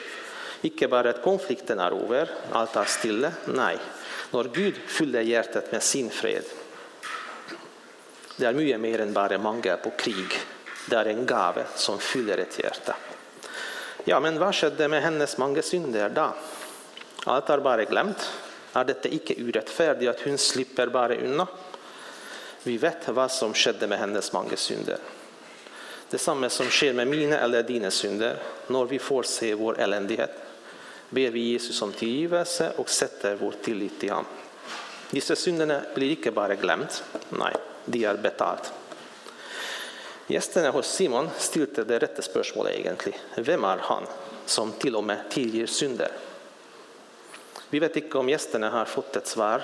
Icke 0.61 0.87
bara 0.87 1.09
att 1.09 1.23
konflikten 1.23 1.79
är 1.79 2.03
över, 2.03 2.29
allt 2.51 2.75
är 2.75 2.85
stilla. 2.85 3.31
Nej, 3.45 3.77
när 4.31 4.43
Gud 4.43 4.75
fyller 4.75 5.21
hjärtat 5.21 5.71
med 5.71 5.83
sin 5.83 6.09
fred. 6.09 6.43
Det 8.37 8.45
är 8.45 8.53
mycket 8.53 8.79
mer 8.79 9.01
än 9.01 9.13
bara 9.13 9.37
mangel 9.37 9.77
på 9.77 9.89
krig. 9.89 10.39
Det 10.89 10.95
är 10.95 11.05
en 11.05 11.25
gave 11.25 11.65
som 11.75 11.99
fyller 11.99 12.37
ett 12.37 12.59
hjärta. 12.59 12.95
Ja, 14.03 14.19
men 14.19 14.39
vad 14.39 14.55
skedde 14.55 14.87
med 14.87 15.01
hennes 15.01 15.37
många 15.37 15.61
synder 15.61 16.09
då? 16.09 16.33
Allt 17.25 17.49
är 17.49 17.59
bara 17.59 17.83
glömt. 17.83 18.31
Är 18.73 18.85
detta 18.85 19.09
icke 19.09 19.33
urättfärdigt? 19.37 20.09
att 20.09 20.21
hon 20.21 20.37
slipper 20.37 20.87
bara 20.87 21.15
undan? 21.15 21.47
Vi 22.69 22.77
vet 22.77 23.07
vad 23.07 23.31
som 23.31 23.53
skedde 23.53 23.87
med 23.87 23.99
hennes 23.99 24.33
många 24.33 24.55
synder. 24.55 24.97
Detsamma 26.09 26.49
som 26.49 26.65
sker 26.65 26.93
med 26.93 27.07
mina 27.07 27.39
eller 27.39 27.63
dina 27.63 27.91
synder 27.91 28.37
när 28.67 28.85
vi 28.85 28.99
får 28.99 29.23
se 29.23 29.53
vår 29.53 29.79
eländighet 29.79 30.31
ber 31.09 31.29
vi 31.29 31.39
Jesus 31.39 31.81
om 31.81 31.93
tillgivelse 31.93 32.71
och 32.75 32.89
sätter 32.89 33.35
vår 33.35 33.53
tillit 33.61 33.99
till 33.99 34.09
honom. 34.09 34.25
Dessa 35.11 35.35
synderna 35.35 35.81
blir 35.95 36.11
icke 36.11 36.31
bara 36.31 36.55
glömt, 36.55 37.03
nej, 37.29 37.55
de 37.85 38.05
är 38.05 38.17
betalt. 38.17 38.73
Gästerna 40.27 40.71
hos 40.71 40.87
Simon 40.87 41.29
ställde 41.37 41.83
det 41.83 41.99
rätta 41.99 42.21
spörsmålet 42.21 42.79
egentligen. 42.79 43.19
Vem 43.35 43.63
är 43.63 43.77
han 43.77 44.03
som 44.45 44.71
till 44.71 44.95
och 44.95 45.03
med 45.03 45.29
tillger 45.29 45.67
synder? 45.67 46.11
Vi 47.69 47.79
vet 47.79 47.95
inte 47.95 48.17
om 48.17 48.29
gästerna 48.29 48.69
har 48.69 48.85
fått 48.85 49.15
ett 49.15 49.27
svar 49.27 49.61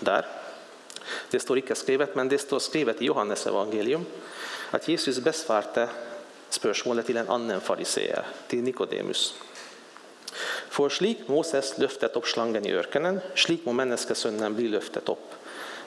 där. 0.00 0.26
Det 1.30 1.40
står 1.40 1.56
inte 1.56 1.74
skrivet, 1.74 2.14
men 2.14 2.28
det 2.28 2.38
står 2.38 2.58
skrivet 2.58 3.02
i 3.02 3.04
Johannes 3.04 3.46
evangelium 3.46 4.06
att 4.70 4.88
Jesus 4.88 5.20
besvarade 5.20 5.88
spörsmålet 6.48 7.06
till 7.06 7.16
en 7.16 7.28
annan 7.28 7.60
fariseer, 7.60 8.26
till 8.46 8.62
Nikodemus. 8.62 9.34
För 10.68 10.88
slik 10.88 11.18
Moses 11.28 11.78
löftet 11.78 12.16
upp 12.16 12.26
slangen 12.26 12.66
i 12.66 12.72
öknen, 12.72 13.20
slik 13.34 13.64
må 13.64 13.72
Människosonen 13.72 14.54
bli 14.54 14.68
löftet 14.68 15.08
upp, 15.08 15.34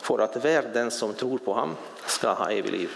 för 0.02 0.20
att 0.20 0.46
världen 0.46 0.74
den 0.74 0.92
som 0.92 1.14
tror 1.14 1.38
på 1.38 1.54
honom 1.54 1.76
ska 2.06 2.34
ha 2.34 2.52
evigt 2.52 2.72
liv. 2.72 2.90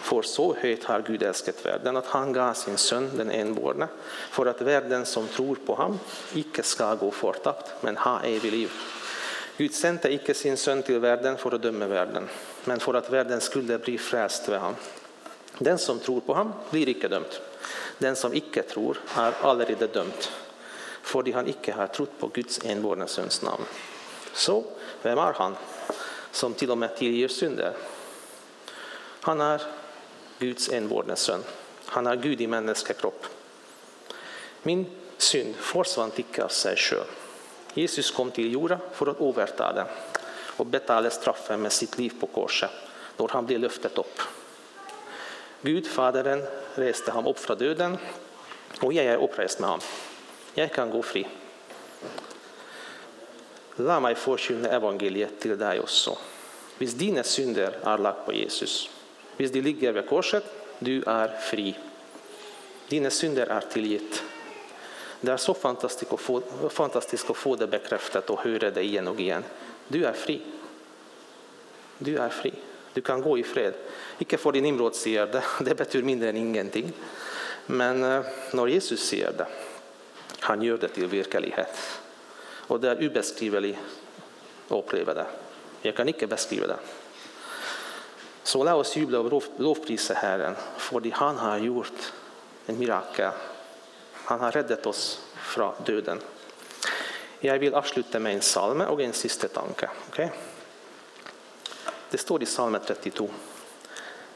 För 0.00 0.22
så 0.22 0.54
högt 0.54 0.84
har 0.84 1.00
Gud 1.00 1.22
älskat 1.22 1.66
världen 1.66 1.96
att 1.96 2.06
han 2.06 2.32
gav 2.32 2.54
sin 2.54 2.76
son, 2.76 3.10
den 3.16 3.30
enbårne, 3.30 3.88
för 4.30 4.46
att 4.46 4.60
världen 4.60 5.06
som 5.06 5.28
tror 5.28 5.56
på 5.66 5.74
honom 5.74 5.98
icke 6.34 6.62
ska 6.62 6.94
gå 6.94 7.10
förtappt, 7.10 7.82
men 7.82 7.96
ha 7.96 8.20
evigt 8.20 8.44
liv. 8.52 8.70
Gud 9.60 9.74
sände 9.74 10.12
icke 10.12 10.34
sin 10.34 10.56
son 10.56 10.82
till 10.82 10.98
världen 10.98 11.36
för 11.36 11.54
att 11.54 11.62
döma 11.62 11.86
världen, 11.86 12.28
men 12.64 12.80
för 12.80 12.94
att 12.94 13.10
världen 13.10 13.40
skulle 13.40 13.78
bli 13.78 13.98
frälst 13.98 14.48
vid 14.48 14.58
honom. 14.58 14.76
Den 15.58 15.78
som 15.78 15.98
tror 15.98 16.20
på 16.20 16.34
honom 16.34 16.52
blir 16.70 16.88
icke 16.88 17.08
dömd. 17.08 17.34
Den 17.98 18.16
som 18.16 18.34
icke 18.34 18.62
tror 18.62 18.98
är 19.16 19.32
allerede 19.42 19.86
dömd, 19.86 20.26
för 21.02 21.32
han 21.32 21.48
icke 21.48 21.72
har 21.72 21.86
trott 21.86 22.10
på 22.18 22.28
Guds 22.28 22.64
enbårne 22.64 23.06
sons 23.06 23.42
namn. 23.42 23.64
Så, 24.32 24.64
vem 25.02 25.18
är 25.18 25.32
han 25.32 25.56
som 26.32 26.54
till 26.54 26.70
och 26.70 26.78
med 26.78 26.96
tillger 26.96 27.28
synder? 27.28 27.72
Han 29.20 29.40
är 29.40 29.62
Guds 30.38 30.68
enbårne 30.72 31.16
son. 31.16 31.44
Han 31.84 32.06
är 32.06 32.16
Gud 32.16 32.40
i 32.40 32.46
människokropp. 32.46 33.26
Min 34.62 34.86
synd 35.18 35.54
försvann 35.56 36.10
icke 36.16 36.44
av 36.44 36.48
sig 36.48 36.76
själv. 36.76 37.04
Jesus 37.74 38.10
kom 38.10 38.30
till 38.30 38.52
jorden 38.52 38.78
för 38.92 39.06
att 39.06 39.20
överta 39.20 39.72
den 39.72 39.86
och 40.56 40.66
betala 40.66 41.10
straffen 41.10 41.62
med 41.62 41.72
sitt 41.72 41.98
liv 41.98 42.12
på 42.20 42.26
korset 42.26 42.70
när 43.16 43.28
han 43.28 43.46
blev 43.46 43.60
lyftet 43.60 43.98
upp. 43.98 44.20
Gud, 45.62 45.86
Fadern, 45.86 46.42
reste 46.74 47.10
honom 47.10 47.30
upp 47.30 47.38
från 47.38 47.58
döden 47.58 47.98
och 48.80 48.92
jag 48.92 49.04
är 49.04 49.16
upprest 49.16 49.60
med 49.60 49.68
honom. 49.68 49.86
Jag 50.54 50.72
kan 50.72 50.90
gå 50.90 51.02
fri. 51.02 51.26
Låt 53.76 54.02
mig 54.02 54.14
förkynna 54.14 54.68
evangeliet 54.68 55.40
till 55.40 55.58
dig 55.58 55.80
också. 55.80 56.18
Visst 56.78 56.98
dina 56.98 57.22
synder 57.22 57.78
är 57.84 57.98
lagt 57.98 58.26
på 58.26 58.32
Jesus, 58.32 58.90
Visst 59.36 59.54
de 59.54 59.60
ligger 59.60 59.92
vid 59.92 60.08
korset, 60.08 60.44
du 60.78 61.02
är 61.02 61.28
fri. 61.28 61.74
Dina 62.88 63.10
synder 63.10 63.46
är 63.46 63.60
tillgitt. 63.60 64.22
Det 65.20 65.32
är 65.32 65.36
så 65.36 65.54
fantastiskt 65.54 66.12
att, 66.12 66.20
få, 66.20 66.42
fantastiskt 66.70 67.30
att 67.30 67.36
få 67.36 67.56
det 67.56 67.66
bekräftat 67.66 68.30
och 68.30 68.40
höra 68.40 68.70
det 68.70 68.82
igen 68.82 69.08
och 69.08 69.20
igen. 69.20 69.44
Du 69.88 70.04
är 70.04 70.12
fri. 70.12 70.42
Du 71.98 72.18
är 72.18 72.28
fri. 72.28 72.52
Du 72.92 73.00
kan 73.00 73.22
gå 73.22 73.38
i 73.38 73.42
fred. 73.42 73.74
Icke 74.18 74.38
för 74.38 74.52
din 74.52 74.62
Nimrod 74.62 74.94
säger 74.94 75.26
det, 75.26 75.42
det 75.64 75.74
betyder 75.74 76.06
mindre 76.06 76.28
än 76.28 76.36
ingenting. 76.36 76.92
Men 77.66 78.04
eh, 78.04 78.24
när 78.52 78.66
Jesus 78.66 79.08
säger 79.08 79.32
det, 79.32 79.46
Han 80.40 80.62
gör 80.62 80.78
det 80.78 80.88
till 80.88 81.06
verklighet. 81.06 81.78
Och 82.42 82.80
det 82.80 82.90
är 82.90 83.06
obeskrivligt 83.06 83.78
att 84.68 84.78
uppleva 84.78 85.14
det. 85.14 85.26
Jag 85.82 85.96
kan 85.96 86.08
inte 86.08 86.26
beskriva 86.26 86.66
det. 86.66 86.76
Så 88.42 88.64
låt 88.64 88.74
oss 88.74 88.96
jubla 88.96 89.18
och 89.18 89.44
lovprisa 89.56 90.14
Herren, 90.14 90.54
för 90.76 91.00
det 91.00 91.10
han 91.10 91.36
har 91.36 91.58
gjort 91.58 92.12
en 92.66 92.78
mirakel. 92.78 93.30
Han 94.24 94.40
har 94.40 94.52
räddat 94.52 94.86
oss 94.86 95.20
från 95.34 95.74
döden. 95.86 96.20
Jag 97.40 97.58
vill 97.58 97.74
avsluta 97.74 98.18
med 98.18 98.34
en 98.34 98.40
psalm 98.40 98.80
och 98.80 99.02
en 99.02 99.12
sista 99.12 99.48
tanke. 99.48 99.90
Okay? 100.08 100.28
Det 102.10 102.18
står 102.18 102.42
i 102.42 102.46
psalm 102.46 102.78
32. 102.86 103.28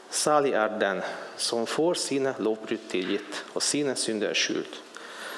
Salig 0.09 0.53
är 0.53 0.69
den 0.69 1.01
som 1.37 1.65
får 1.65 1.93
sina 1.93 2.33
lovbrott 2.37 2.89
tillgitt 2.89 3.45
och 3.53 3.63
sina 3.63 3.95
synder 3.95 4.33
skyld. 4.33 4.75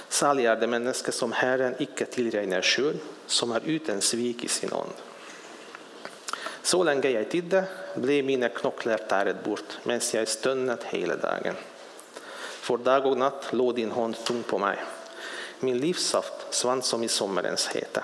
Salig 0.10 0.46
är 0.46 0.56
det 0.56 0.68
människa 0.68 1.12
som 1.12 1.32
Herren 1.32 1.76
icke 1.80 2.06
tillregnar 2.06 2.62
skyld, 2.62 3.00
som 3.26 3.52
är 3.52 3.62
utan 3.66 4.02
svik 4.02 4.44
i 4.44 4.48
sin 4.48 4.74
ond. 4.74 4.94
Så 6.62 6.84
länge 6.84 7.10
jag 7.10 7.30
tidde 7.32 7.64
blev 7.96 8.26
mina 8.26 8.50
knocklar 8.50 8.98
täret 8.98 9.44
bort, 9.44 9.78
medan 9.84 10.02
jag 10.14 10.28
stönnat 10.28 10.84
hela 10.84 11.16
dagen. 11.16 11.56
För 12.68 12.78
dag 12.78 13.06
och 13.06 13.18
natt 13.18 13.48
låg 13.52 13.76
din 13.76 13.92
hand 13.92 14.26
tung 14.26 14.44
på 14.44 14.58
mig. 14.58 14.78
Min 15.60 15.78
livssaft 15.78 16.34
svann 16.50 16.82
som 16.82 17.04
i 17.04 17.08
sommarens 17.08 17.68
heta. 17.68 18.04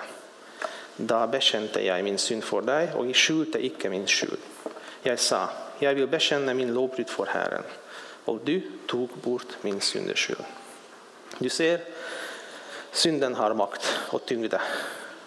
Då 0.96 1.26
bekände 1.26 1.82
jag 1.82 2.04
min 2.04 2.18
synd 2.18 2.44
för 2.44 2.62
dig 2.62 2.92
och 2.94 3.16
skjulte 3.16 3.66
icke 3.66 3.90
min 3.90 4.06
skuld. 4.06 4.40
Jag 5.02 5.18
sa, 5.18 5.48
jag 5.78 5.94
vill 5.94 6.08
bekänna 6.08 6.54
min 6.54 6.74
lovbrud 6.74 7.08
för 7.08 7.26
Herren, 7.26 7.62
och 8.24 8.40
du 8.44 8.70
tog 8.86 9.08
bort 9.08 9.46
min 9.60 9.80
syndeskyld. 9.80 10.44
Du 11.38 11.48
ser, 11.48 11.80
synden 12.92 13.34
har 13.34 13.54
makt 13.54 13.98
och 14.10 14.26
tyngd. 14.26 14.54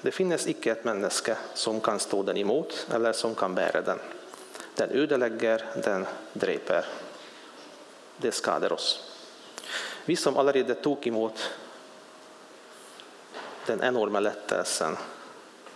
Det 0.02 0.12
finns 0.12 0.48
icke 0.48 0.72
ett 0.72 0.84
människa 0.84 1.38
som 1.54 1.80
kan 1.82 2.00
stå 2.00 2.24
den 2.24 2.38
emot 2.38 2.88
eller 2.94 3.14
som 3.14 3.36
kan 3.36 3.56
bära 3.56 3.82
den. 3.82 4.00
Den 4.76 4.90
ödelägger, 4.92 5.66
den 5.84 6.06
dräper. 6.34 6.86
Det 8.18 8.32
skadar 8.32 8.74
oss. 8.74 9.14
Vi 10.08 10.16
som 10.16 10.38
allerede 10.38 10.76
tog 10.76 11.08
emot 11.08 11.50
den 13.66 13.84
enorma 13.84 14.20
lättelsen, 14.20 14.98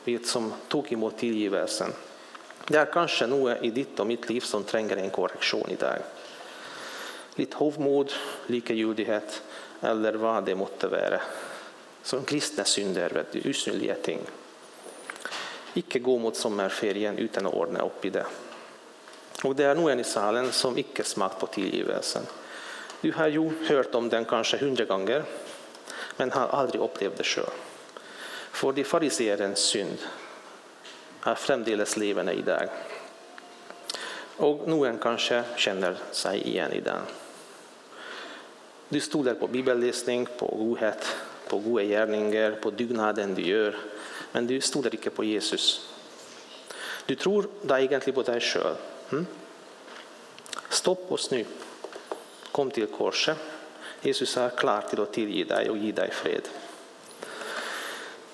vi 0.03 0.23
som 0.23 0.53
tog 0.67 0.93
emot 0.93 1.17
tillgivelsen. 1.17 1.93
Det 2.67 2.77
är 2.77 2.85
kanske 2.85 3.27
något 3.27 3.57
i 3.61 3.69
ditt 3.69 3.99
och 3.99 4.07
mitt 4.07 4.29
liv 4.29 4.41
som 4.41 4.63
tränger 4.63 4.97
en 4.97 5.09
korrektion 5.09 5.69
idag. 5.69 5.97
Lite 7.35 7.57
hovmod, 7.57 8.11
likegyldighet 8.47 9.41
eller 9.81 10.13
vad 10.13 10.45
det 10.45 10.55
måtte 10.55 10.87
vara. 10.87 11.21
Som 12.03 12.23
kristna 12.23 12.63
synder, 12.63 13.09
vet 13.09 13.31
du, 13.31 13.49
usynliga 13.49 13.95
ting. 13.95 14.19
Icke 15.73 15.99
gå 15.99 16.17
mot 16.17 16.35
sommarferien 16.35 17.17
utan 17.17 17.47
att 17.47 17.53
ordna 17.53 17.81
upp 17.81 18.05
i 18.05 18.09
det. 18.09 18.25
Och 19.43 19.55
det 19.55 19.63
är 19.63 19.75
någon 19.75 19.99
i 19.99 20.03
salen 20.03 20.51
som 20.51 20.77
icke 20.77 21.03
smakt 21.03 21.39
på 21.39 21.47
tillgivelsen. 21.47 22.23
Du 23.01 23.11
har 23.11 23.27
ju 23.27 23.51
hört 23.67 23.95
om 23.95 24.09
den 24.09 24.25
kanske 24.25 24.57
hundra 24.57 24.85
gånger, 24.85 25.23
men 26.17 26.31
har 26.31 26.47
aldrig 26.47 26.81
upplevt 26.81 27.17
det 27.17 27.23
själv. 27.23 27.49
För 28.51 28.71
de 28.71 28.83
fariseerens 28.83 29.59
synd 29.59 29.97
är 31.23 31.35
framdeles 31.35 31.97
levande 31.97 32.33
idag. 32.33 32.69
Och 34.37 34.67
någon 34.67 34.97
kanske 34.97 35.43
känner 35.55 35.97
sig 36.11 36.47
igen 36.47 36.73
i 36.73 36.79
den. 36.79 37.01
Du 38.89 38.99
stolar 38.99 39.33
på 39.33 39.47
bibelläsning, 39.47 40.27
på 40.37 40.45
godhet, 40.45 41.15
på 41.47 41.59
goda 41.59 41.83
gärningar, 41.83 42.51
på 42.51 42.71
dygnaden 42.71 43.35
du 43.35 43.41
gör. 43.41 43.77
Men 44.31 44.47
du 44.47 44.61
stolar 44.61 44.95
inte 44.95 45.09
på 45.09 45.23
Jesus. 45.23 45.89
Du 47.05 47.15
tror 47.15 47.47
dig 47.61 47.85
egentligen 47.85 48.15
på 48.15 48.31
dig 48.31 48.39
själv. 48.39 48.75
Mm? 49.11 49.25
Stopp 50.69 51.11
oss 51.11 51.31
nu. 51.31 51.45
Kom 52.51 52.71
till 52.71 52.87
korset. 52.87 53.37
Jesus 54.01 54.37
är 54.37 54.49
klar 54.49 54.81
till 54.89 55.01
att 55.01 55.13
tillge 55.13 55.43
dig 55.43 55.69
och 55.69 55.77
ge 55.77 55.91
dig 55.91 56.11
fred. 56.11 56.41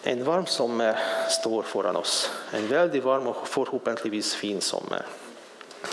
En 0.03 0.23
varm 0.23 0.45
sommar 0.45 0.99
står 1.29 1.63
föran 1.63 1.95
oss. 1.95 2.31
En 2.51 2.67
väldigt 2.67 3.03
varm 3.03 3.27
och 3.27 3.47
förhoppningsvis 3.47 4.35
fin 4.35 4.61
sommar. 4.61 5.05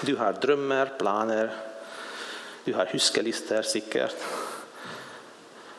Du 0.02 0.16
har 0.16 0.32
drömmar, 0.32 0.92
planer, 0.98 1.50
du 2.64 2.74
har 2.74 2.87
huskelistor 2.87 3.62
säkert. 3.62 4.14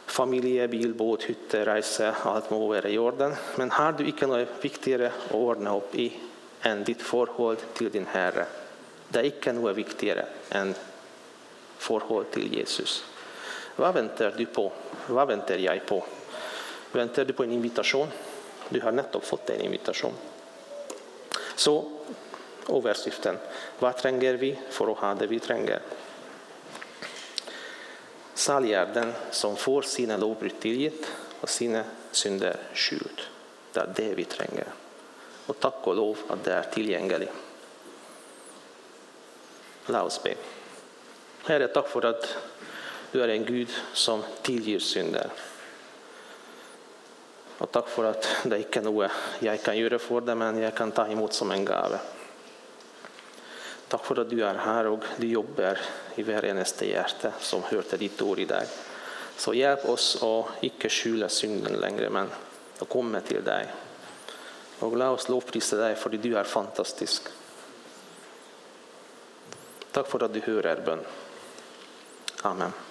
Familje, 0.05 0.67
bil, 0.67 0.93
båt, 0.93 1.23
hytte, 1.23 1.65
resa, 1.65 2.15
allt 2.23 2.49
må 2.49 2.67
vara 2.67 2.89
i 2.89 2.97
orden. 2.97 3.36
Men 3.55 3.71
har 3.71 3.91
du 3.91 4.05
inte 4.05 4.27
något 4.27 4.47
viktigare 4.62 5.08
att 5.08 5.31
ordna 5.31 5.77
upp 5.77 5.95
i 5.95 6.19
än 6.62 6.84
ditt 6.84 7.01
förhållande 7.01 7.62
till 7.73 7.89
din 7.89 8.05
Herre? 8.05 8.45
Det 9.10 9.19
är 9.19 9.23
inte 9.23 9.53
något 9.53 9.75
viktigare 9.75 10.25
än 10.49 10.75
förhåll 11.78 12.26
till 12.26 12.54
Jesus. 12.54 13.04
Vad 13.76 13.94
väntar 13.94 14.34
du 14.38 14.46
på? 14.46 14.72
Vad 15.08 15.28
väntar 15.28 15.58
jag 15.58 15.86
på? 15.86 16.04
Väntar 16.92 17.26
du 17.26 17.34
på 17.34 17.44
en 17.44 17.52
invitation? 17.52 18.08
Du 18.70 18.82
har 18.82 18.92
nettopp 18.92 19.26
fått 19.26 19.50
en 19.50 19.62
invitation. 19.62 20.14
Så 21.56 21.92
överskriften. 22.70 23.38
Vad 23.80 23.98
tränger 23.98 24.34
vi 24.34 24.60
för 24.70 24.92
att 24.92 24.98
ha 24.98 25.14
det 25.14 25.28
vi 25.28 25.40
tränger? 25.40 25.82
Salig 28.34 28.72
är 28.72 28.86
den 28.86 29.14
som 29.32 29.56
får 29.56 29.82
sina 29.82 30.18
lovbrott 30.18 30.60
tillgitt 30.60 31.12
och 31.42 31.50
sina 31.50 31.84
synder 32.12 32.58
skyld. 32.74 33.22
Det 33.74 33.80
är 33.80 33.94
det 33.96 34.14
vi 34.14 34.26
tränger. 34.26 34.68
Och 35.46 35.60
tack 35.60 35.88
och 35.88 35.96
lov 35.96 36.18
att 36.28 36.44
det 36.44 36.54
är 36.54 36.64
tillgängligt. 36.64 37.32
Låt 39.86 40.02
oss 40.02 40.24
be. 40.24 40.36
Herre, 41.47 41.67
tack 41.67 41.88
för 41.88 42.05
att 42.05 42.38
du 43.12 43.23
är 43.23 43.27
en 43.27 43.45
Gud 43.45 43.69
som 43.93 44.23
tillger 44.41 44.79
synder. 44.79 45.29
Och 47.58 47.71
tack 47.71 47.89
för 47.89 48.03
att 48.03 48.27
det 48.43 48.58
inte 48.58 48.79
är 48.79 48.84
något 48.84 49.12
jag 49.39 49.63
kan 49.63 49.77
göra 49.77 49.99
för 49.99 50.21
det, 50.21 50.36
men 50.36 50.58
jag 50.58 50.75
kan 50.75 50.91
ta 50.91 51.08
emot 51.08 51.34
som 51.34 51.51
en 51.51 51.65
gåva. 51.65 51.99
Tack 53.88 54.05
för 54.05 54.19
att 54.19 54.29
du 54.29 54.43
är 54.43 54.53
här 54.53 54.88
och 54.88 55.03
du 55.17 55.27
jobbar 55.27 55.77
i 56.15 56.23
varje 56.23 56.65
hjärta 56.81 57.31
som 57.39 57.63
hör 57.63 57.81
till 57.81 57.99
ditt 57.99 58.21
ord 58.21 58.39
idag. 58.39 58.63
Så 59.38 59.53
hjälp 59.53 59.89
oss 59.89 60.23
att 60.23 60.45
icke 60.62 60.89
skjula 60.89 61.29
synden 61.29 61.73
längre, 61.73 62.10
men 62.10 62.29
att 62.79 62.89
komma 62.89 63.19
till 63.19 63.43
dig. 63.43 63.67
Och 64.79 64.97
låt 64.97 65.19
oss 65.19 65.29
lovprisa 65.29 65.77
dig 65.77 65.95
för 65.95 66.10
att 66.10 66.23
du 66.23 66.38
är 66.38 66.43
fantastisk. 66.43 67.23
Tack 69.91 70.08
för 70.08 70.23
att 70.23 70.34
du 70.34 70.39
hör 70.39 70.65
er 70.65 70.81
bön. 70.86 70.99
Amen. 72.45 72.85